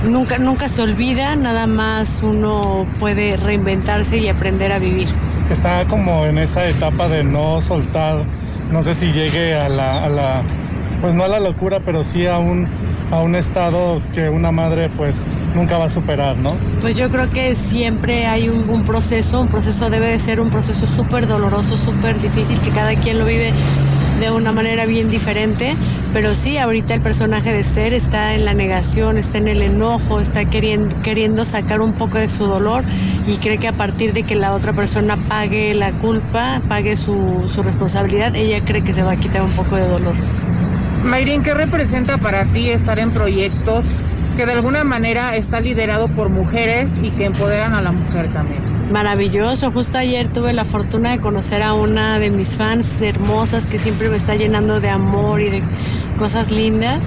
Nunca, 0.09 0.37
nunca 0.37 0.67
se 0.69 0.81
olvida, 0.81 1.35
nada 1.35 1.67
más 1.67 2.21
uno 2.23 2.85
puede 2.99 3.37
reinventarse 3.37 4.17
y 4.17 4.27
aprender 4.27 4.71
a 4.71 4.79
vivir. 4.79 5.07
Está 5.49 5.85
como 5.85 6.25
en 6.25 6.37
esa 6.37 6.67
etapa 6.67 7.07
de 7.09 7.23
no 7.23 7.59
soltar, 7.61 8.23
no 8.71 8.81
sé 8.81 8.93
si 8.93 9.11
llegue 9.11 9.55
a 9.55 9.67
la, 9.69 10.05
a 10.05 10.09
la 10.09 10.41
pues 10.99 11.13
no 11.13 11.23
a 11.25 11.27
la 11.27 11.39
locura, 11.41 11.79
pero 11.85 12.03
sí 12.05 12.27
a 12.27 12.37
un, 12.37 12.65
a 13.13 13.21
un 13.21 13.35
estado 13.35 14.01
que 14.15 14.27
una 14.27 14.51
madre 14.51 14.89
pues 14.89 15.23
nunca 15.53 15.77
va 15.77 15.85
a 15.85 15.89
superar, 15.89 16.35
¿no? 16.35 16.55
Pues 16.81 16.97
yo 16.97 17.11
creo 17.11 17.29
que 17.29 17.53
siempre 17.53 18.25
hay 18.25 18.49
un, 18.49 18.83
proceso, 18.83 19.39
un 19.39 19.49
proceso 19.49 19.91
debe 19.91 20.07
de 20.07 20.17
ser 20.17 20.39
un 20.39 20.49
proceso 20.49 20.87
súper 20.87 21.27
doloroso, 21.27 21.77
súper 21.77 22.19
difícil, 22.19 22.59
que 22.61 22.71
cada 22.71 22.95
quien 22.95 23.19
lo 23.19 23.25
vive 23.25 23.53
de 24.19 24.31
una 24.31 24.51
manera 24.51 24.87
bien 24.87 25.11
diferente, 25.11 25.75
pero 26.11 26.33
sí, 26.33 26.57
ahorita 26.57 26.95
el 26.95 27.01
personaje 27.01 27.53
de 27.53 27.59
Esther 27.59 27.93
está 27.93 28.33
en 28.33 28.45
la 28.45 28.55
negación, 28.55 29.19
está 29.19 29.37
en 29.37 29.47
el 29.47 29.61
enojo, 29.61 30.19
está 30.19 30.45
queriendo, 30.45 30.99
queriendo 31.03 31.45
sacar 31.45 31.81
un 31.81 31.93
poco 31.93 32.17
de 32.17 32.29
su 32.29 32.45
dolor 32.45 32.83
y 33.27 33.37
cree 33.37 33.59
que 33.59 33.67
a 33.67 33.73
partir 33.73 34.13
de 34.13 34.23
que 34.23 34.33
la 34.33 34.53
otra 34.53 34.73
persona 34.73 35.17
pague 35.29 35.75
la 35.75 35.91
culpa, 35.91 36.61
pague 36.67 36.95
su, 36.95 37.43
su 37.45 37.61
responsabilidad, 37.61 38.35
ella 38.35 38.65
cree 38.65 38.83
que 38.83 38.93
se 38.93 39.03
va 39.03 39.11
a 39.11 39.17
quitar 39.17 39.43
un 39.43 39.51
poco 39.51 39.75
de 39.75 39.87
dolor. 39.87 40.15
Mayrin, 41.03 41.43
¿qué 41.43 41.53
representa 41.53 42.17
para 42.17 42.45
ti 42.45 42.69
estar 42.69 42.97
en 42.97 43.11
proyectos 43.11 43.83
que 44.37 44.45
de 44.45 44.53
alguna 44.53 44.83
manera 44.85 45.35
está 45.35 45.59
liderado 45.59 46.07
por 46.07 46.29
mujeres 46.29 46.91
y 47.01 47.11
que 47.11 47.25
empoderan 47.25 47.73
a 47.73 47.81
la 47.81 47.91
mujer 47.91 48.31
también? 48.31 48.61
Maravilloso, 48.89 49.71
justo 49.71 49.97
ayer 49.97 50.29
tuve 50.29 50.53
la 50.53 50.63
fortuna 50.63 51.11
de 51.11 51.19
conocer 51.19 51.61
a 51.61 51.73
una 51.73 52.19
de 52.19 52.29
mis 52.29 52.55
fans 52.55 53.01
hermosas 53.01 53.67
que 53.67 53.77
siempre 53.77 54.09
me 54.09 54.15
está 54.15 54.35
llenando 54.35 54.79
de 54.79 54.89
amor 54.89 55.41
y 55.41 55.49
de 55.49 55.63
cosas 56.17 56.51
lindas 56.51 57.03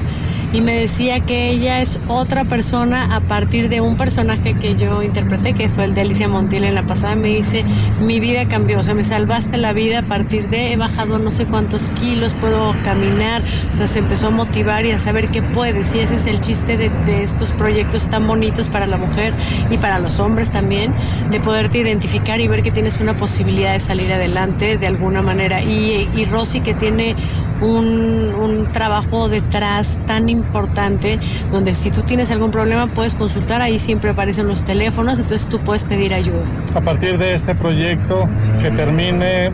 y 0.56 0.62
me 0.62 0.72
decía 0.74 1.20
que 1.20 1.50
ella 1.50 1.82
es 1.82 1.98
otra 2.08 2.44
persona 2.44 3.14
a 3.14 3.20
partir 3.20 3.68
de 3.68 3.82
un 3.82 3.98
personaje 3.98 4.54
que 4.54 4.74
yo 4.74 5.02
interpreté, 5.02 5.52
que 5.52 5.68
fue 5.68 5.84
el 5.84 5.94
de 5.94 6.00
Alicia 6.00 6.28
Montiel 6.28 6.64
en 6.64 6.74
la 6.74 6.86
pasada, 6.86 7.14
me 7.14 7.28
dice, 7.28 7.62
mi 8.00 8.20
vida 8.20 8.48
cambió, 8.48 8.78
o 8.78 8.82
sea, 8.82 8.94
me 8.94 9.04
salvaste 9.04 9.58
la 9.58 9.74
vida 9.74 9.98
a 9.98 10.02
partir 10.02 10.48
de, 10.48 10.72
he 10.72 10.76
bajado 10.78 11.18
no 11.18 11.30
sé 11.30 11.44
cuántos 11.44 11.90
kilos, 11.90 12.32
puedo 12.32 12.74
caminar, 12.82 13.44
o 13.70 13.76
sea, 13.76 13.86
se 13.86 13.98
empezó 13.98 14.28
a 14.28 14.30
motivar 14.30 14.86
y 14.86 14.92
a 14.92 14.98
saber 14.98 15.30
qué 15.30 15.42
puedes, 15.42 15.94
y 15.94 15.98
ese 15.98 16.14
es 16.14 16.24
el 16.24 16.40
chiste 16.40 16.78
de, 16.78 16.90
estos 17.22 17.52
proyectos 17.52 18.08
tan 18.08 18.26
bonitos 18.26 18.70
para 18.70 18.86
la 18.86 18.96
mujer 18.96 19.34
y 19.68 19.76
para 19.76 19.98
los 19.98 20.20
hombres 20.20 20.50
también, 20.50 20.94
de 21.30 21.38
poderte 21.38 21.78
identificar 21.78 22.40
y 22.40 22.48
ver 22.48 22.62
que 22.62 22.70
tienes 22.70 22.98
una 22.98 23.14
posibilidad 23.14 23.74
de 23.74 23.80
salir 23.80 24.10
adelante 24.10 24.78
de 24.78 24.86
alguna 24.86 25.20
manera. 25.20 25.62
Y, 25.62 26.08
y 26.14 26.24
Rosy 26.24 26.60
que 26.60 26.72
tiene 26.72 27.14
un, 27.60 28.34
un 28.34 28.72
trabajo 28.72 29.28
detrás 29.28 29.98
tan 30.06 30.28
importante, 30.28 31.18
donde 31.50 31.74
si 31.74 31.90
tú 31.90 32.02
tienes 32.02 32.30
algún 32.30 32.50
problema 32.50 32.86
puedes 32.86 33.14
consultar, 33.14 33.60
ahí 33.62 33.78
siempre 33.78 34.10
aparecen 34.10 34.46
los 34.46 34.64
teléfonos, 34.64 35.18
entonces 35.18 35.46
tú 35.48 35.58
puedes 35.60 35.84
pedir 35.84 36.14
ayuda. 36.14 36.42
A 36.74 36.80
partir 36.80 37.18
de 37.18 37.34
este 37.34 37.54
proyecto 37.54 38.28
que 38.60 38.70
termine, 38.70 39.52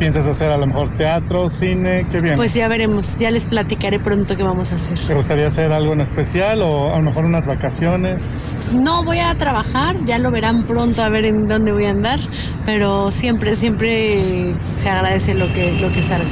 piensas 0.00 0.26
hacer 0.26 0.50
a 0.50 0.56
lo 0.56 0.66
mejor 0.66 0.88
teatro, 0.96 1.50
cine, 1.50 2.06
qué 2.10 2.20
bien. 2.20 2.34
Pues 2.36 2.54
ya 2.54 2.68
veremos, 2.68 3.18
ya 3.18 3.30
les 3.30 3.44
platicaré 3.44 4.00
pronto 4.00 4.34
qué 4.34 4.42
vamos 4.42 4.72
a 4.72 4.76
hacer. 4.76 4.98
¿Te 4.98 5.14
gustaría 5.14 5.46
hacer 5.46 5.70
algo 5.72 5.92
en 5.92 6.00
especial 6.00 6.62
o 6.62 6.94
a 6.94 6.96
lo 6.96 7.02
mejor 7.02 7.26
unas 7.26 7.46
vacaciones? 7.46 8.30
No 8.72 9.04
voy 9.04 9.18
a 9.18 9.34
trabajar, 9.34 9.96
ya 10.06 10.18
lo 10.18 10.30
verán 10.30 10.64
pronto 10.64 11.02
a 11.02 11.10
ver 11.10 11.26
en 11.26 11.46
dónde 11.48 11.72
voy 11.72 11.84
a 11.84 11.90
andar, 11.90 12.18
pero 12.64 13.10
siempre, 13.10 13.56
siempre 13.56 14.54
se 14.76 14.88
agradece 14.88 15.34
lo 15.34 15.52
que, 15.52 15.78
lo 15.78 15.92
que 15.92 16.02
salga. 16.02 16.30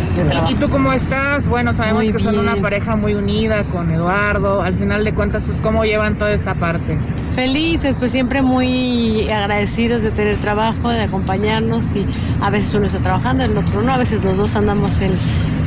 ¿Y 0.48 0.54
tú 0.54 0.70
cómo 0.70 0.90
estás? 0.94 1.46
Bueno, 1.46 1.74
sabemos 1.74 2.04
Muy 2.04 2.12
que 2.12 2.20
son 2.20 2.38
una 2.38 2.56
pareja 2.56 2.96
muy 2.96 3.14
unida 3.14 3.64
con 3.64 3.90
Eduardo. 3.90 4.62
Al 4.62 4.78
final 4.78 5.04
de 5.04 5.12
cuentas, 5.12 5.42
pues 5.44 5.58
cómo 5.58 5.84
llevan 5.84 6.16
toda 6.16 6.32
esta 6.32 6.54
parte. 6.54 6.98
Felices, 7.38 7.94
pues 7.96 8.10
siempre 8.10 8.42
muy 8.42 9.30
agradecidos 9.30 10.02
de 10.02 10.10
tener 10.10 10.38
trabajo, 10.38 10.88
de 10.88 11.02
acompañarnos 11.02 11.94
y 11.94 12.04
a 12.42 12.50
veces 12.50 12.74
uno 12.74 12.86
está 12.86 12.98
trabajando, 12.98 13.44
el 13.44 13.56
otro 13.56 13.80
no, 13.80 13.92
a 13.92 13.96
veces 13.96 14.24
los 14.24 14.38
dos 14.38 14.56
andamos 14.56 15.00
en, 15.00 15.12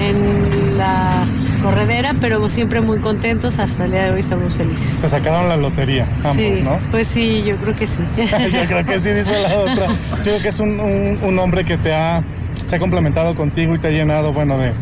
en 0.02 0.78
la 0.78 1.24
corredera, 1.64 2.14
pero 2.20 2.50
siempre 2.50 2.82
muy 2.82 3.00
contentos, 3.00 3.58
hasta 3.58 3.86
el 3.86 3.92
día 3.92 4.04
de 4.04 4.12
hoy 4.12 4.20
estamos 4.20 4.54
felices. 4.56 4.86
Se 5.00 5.08
sacaron 5.08 5.48
la 5.48 5.56
lotería, 5.56 6.10
ambos, 6.26 6.36
sí, 6.36 6.62
¿no? 6.62 6.78
pues 6.92 7.08
sí, 7.08 7.42
yo 7.46 7.56
creo 7.56 7.74
que 7.74 7.88
sí. 7.88 8.04
Yo 8.52 8.66
creo 8.68 8.86
que 8.86 9.00
sí, 9.00 9.12
dice 9.12 9.42
la 9.42 9.56
otra. 9.58 9.88
Yo 10.18 10.24
creo 10.24 10.42
que 10.42 10.50
es 10.50 10.60
un, 10.60 10.78
un- 10.78 11.20
un 11.24 11.40
hombre 11.40 11.64
que 11.64 11.78
te 11.78 11.94
ha, 11.96 12.22
se 12.66 12.76
ha 12.76 12.80
complementado 12.80 13.34
contigo 13.34 13.76
y 13.76 13.80
te 13.80 13.88
ha 13.88 13.92
llenado, 13.92 14.34
bueno, 14.34 14.58
de, 14.58 14.74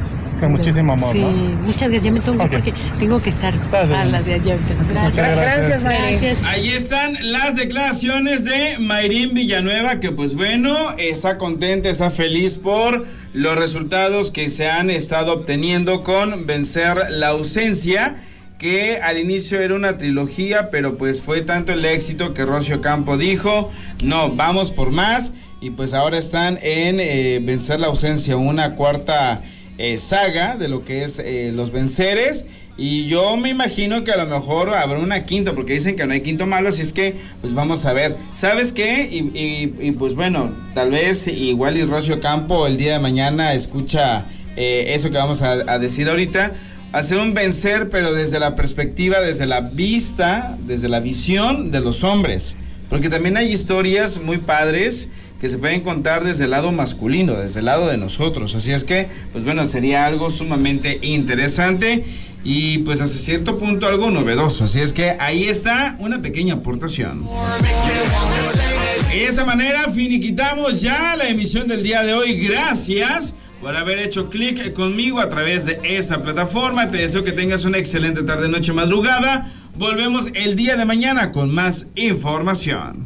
de 0.42 0.48
muchísimo 0.48 0.94
amor, 0.94 1.12
Sí, 1.12 1.20
¿no? 1.22 1.30
muchas 1.30 1.90
gracias. 1.90 2.04
Ya 2.04 2.12
me 2.12 2.20
tengo 2.20 2.48
porque 2.50 2.74
tengo 2.98 3.22
que 3.22 3.30
estar 3.30 3.54
Gracias. 3.70 3.98
a 4.00 4.06
las 4.06 4.26
de 4.26 4.34
allá. 4.36 4.58
Muchas 4.58 5.16
gracias. 5.18 5.84
Gracias. 5.84 6.38
Ahí 6.46 6.70
están 6.70 7.14
las 7.32 7.56
declaraciones 7.56 8.44
de 8.44 8.78
Mayrín 8.80 9.34
Villanueva, 9.34 10.00
que 10.00 10.12
pues 10.12 10.36
bueno, 10.36 10.92
está 10.98 11.38
contenta, 11.38 11.90
está 11.90 12.10
feliz 12.10 12.56
por 12.56 13.06
los 13.34 13.56
resultados 13.56 14.32
que 14.32 14.50
se 14.50 14.70
han 14.70 14.90
estado 14.90 15.34
obteniendo 15.34 16.04
con 16.04 16.46
vencer 16.48 16.98
la 17.10 17.28
ausencia, 17.30 18.16
que 18.58 18.98
al 18.98 19.18
inicio 19.20 19.60
era 19.62 19.76
una 19.76 19.98
trilogía, 19.98 20.70
pero 20.72 20.98
pues 20.98 21.22
fue 21.22 21.42
tanto 21.42 21.72
el 21.72 21.86
éxito 21.86 22.34
que 22.34 22.44
Rocio 22.46 22.82
Campo 22.82 23.18
dijo, 23.18 23.72
no, 24.04 24.30
vamos 24.30 24.72
por 24.72 24.92
más, 24.92 25.34
y 25.62 25.70
pues 25.72 25.94
ahora 25.94 26.18
están 26.18 26.58
en 26.62 27.00
eh, 27.00 27.40
vencer 27.42 27.80
la 27.80 27.88
ausencia, 27.88 28.36
una 28.36 28.76
cuarta 28.76 29.42
eh, 29.80 29.98
saga 29.98 30.58
de 30.58 30.68
lo 30.68 30.84
que 30.84 31.04
es 31.06 31.20
eh, 31.20 31.52
los 31.56 31.72
venceres. 31.72 32.48
Y 32.78 33.06
yo 33.08 33.38
me 33.38 33.50
imagino 33.50 34.04
que 34.04 34.12
a 34.12 34.18
lo 34.18 34.26
mejor 34.26 34.76
habrá 34.76 35.00
una 35.00 35.24
quinta, 35.24 35.54
porque 35.54 35.74
dicen 35.74 35.96
que 35.96 36.06
no 36.06 36.14
hay 36.14 36.20
quinto 36.20 36.46
malo, 36.46 36.68
así 36.68 36.82
es 36.82 36.92
que 36.92 37.16
pues 37.40 37.54
vamos 37.54 37.86
a 37.86 37.94
ver. 37.94 38.16
¿Sabes 38.34 38.74
qué? 38.74 39.08
Y, 39.10 39.92
pues 39.94 40.16
bueno, 40.16 40.54
tal 40.74 40.92
vez 40.92 41.28
igual 41.28 41.78
y 41.78 41.84
Rocio 41.84 42.20
Campo 42.20 42.68
el 42.68 42.78
día 42.78 42.94
de 42.94 43.00
mañana 43.00 43.54
escucha 43.54 44.26
eh, 44.58 44.94
eso 44.96 45.12
que 45.12 45.18
vamos 45.18 45.42
a, 45.42 45.52
a 45.52 45.80
decir 45.80 46.10
ahorita. 46.10 46.52
Hacer 46.92 47.20
un 47.20 47.34
vencer, 47.34 47.90
pero 47.90 48.14
desde 48.14 48.40
la 48.40 48.56
perspectiva, 48.56 49.22
desde 49.22 49.46
la 49.46 49.62
vista, 49.62 50.58
desde 50.66 50.90
la 50.90 51.00
visión 51.00 51.72
de 51.72 51.80
los 51.80 52.04
hombres. 52.04 52.58
Porque 52.90 53.10
también 53.10 53.38
hay 53.38 53.52
historias 53.52 54.22
muy 54.22 54.40
padres 54.40 55.10
que 55.40 55.50
se 55.50 55.58
pueden 55.58 55.82
contar 55.82 56.24
desde 56.24 56.46
el 56.46 56.52
lado 56.52 56.72
masculino, 56.72 57.34
desde 57.34 57.60
el 57.60 57.66
lado 57.66 57.88
de 57.88 57.98
nosotros. 57.98 58.56
Así 58.56 58.72
es 58.72 58.84
que, 58.84 59.08
pues 59.32 59.44
bueno, 59.44 59.66
sería 59.66 60.06
algo 60.06 60.30
sumamente 60.30 61.00
interesante. 61.02 62.04
y 62.44 62.80
pues 62.80 63.02
hasta 63.02 63.18
cierto 63.18 63.58
punto 63.60 63.88
algo 63.88 64.12
novedoso. 64.12 64.64
Así 64.64 64.80
es 64.80 64.94
que 64.94 65.16
ahí 65.20 65.46
está 65.46 65.96
una 66.00 66.22
pequeña 66.22 66.56
aportación. 66.56 67.28
De 69.10 69.26
esta 69.26 69.44
manera 69.44 69.90
finiquitamos 69.92 70.82
ya 70.82 71.16
la 71.18 71.28
emisión 71.28 71.68
del 71.68 71.84
día 71.84 72.04
de 72.04 72.14
hoy. 72.14 72.38
Gracias 72.38 73.34
por 73.60 73.76
haber 73.76 74.00
hecho 74.00 74.30
clic 74.30 74.74
conmigo 74.74 75.20
a 75.20 75.30
través 75.30 75.66
de 75.66 75.82
esta 75.84 76.22
plataforma. 76.22 76.88
Te 76.88 76.98
deseo 76.98 77.24
que 77.24 77.34
tengas 77.34 77.66
una 77.66 77.78
excelente 77.78 78.24
tarde, 78.24 78.48
noche, 78.48 78.72
madrugada. 78.72 79.52
Volvemos 79.76 80.30
el 80.34 80.56
día 80.56 80.78
de 80.78 80.86
mañana 80.86 81.32
con 81.32 81.54
más 81.54 81.88
información. 81.96 83.06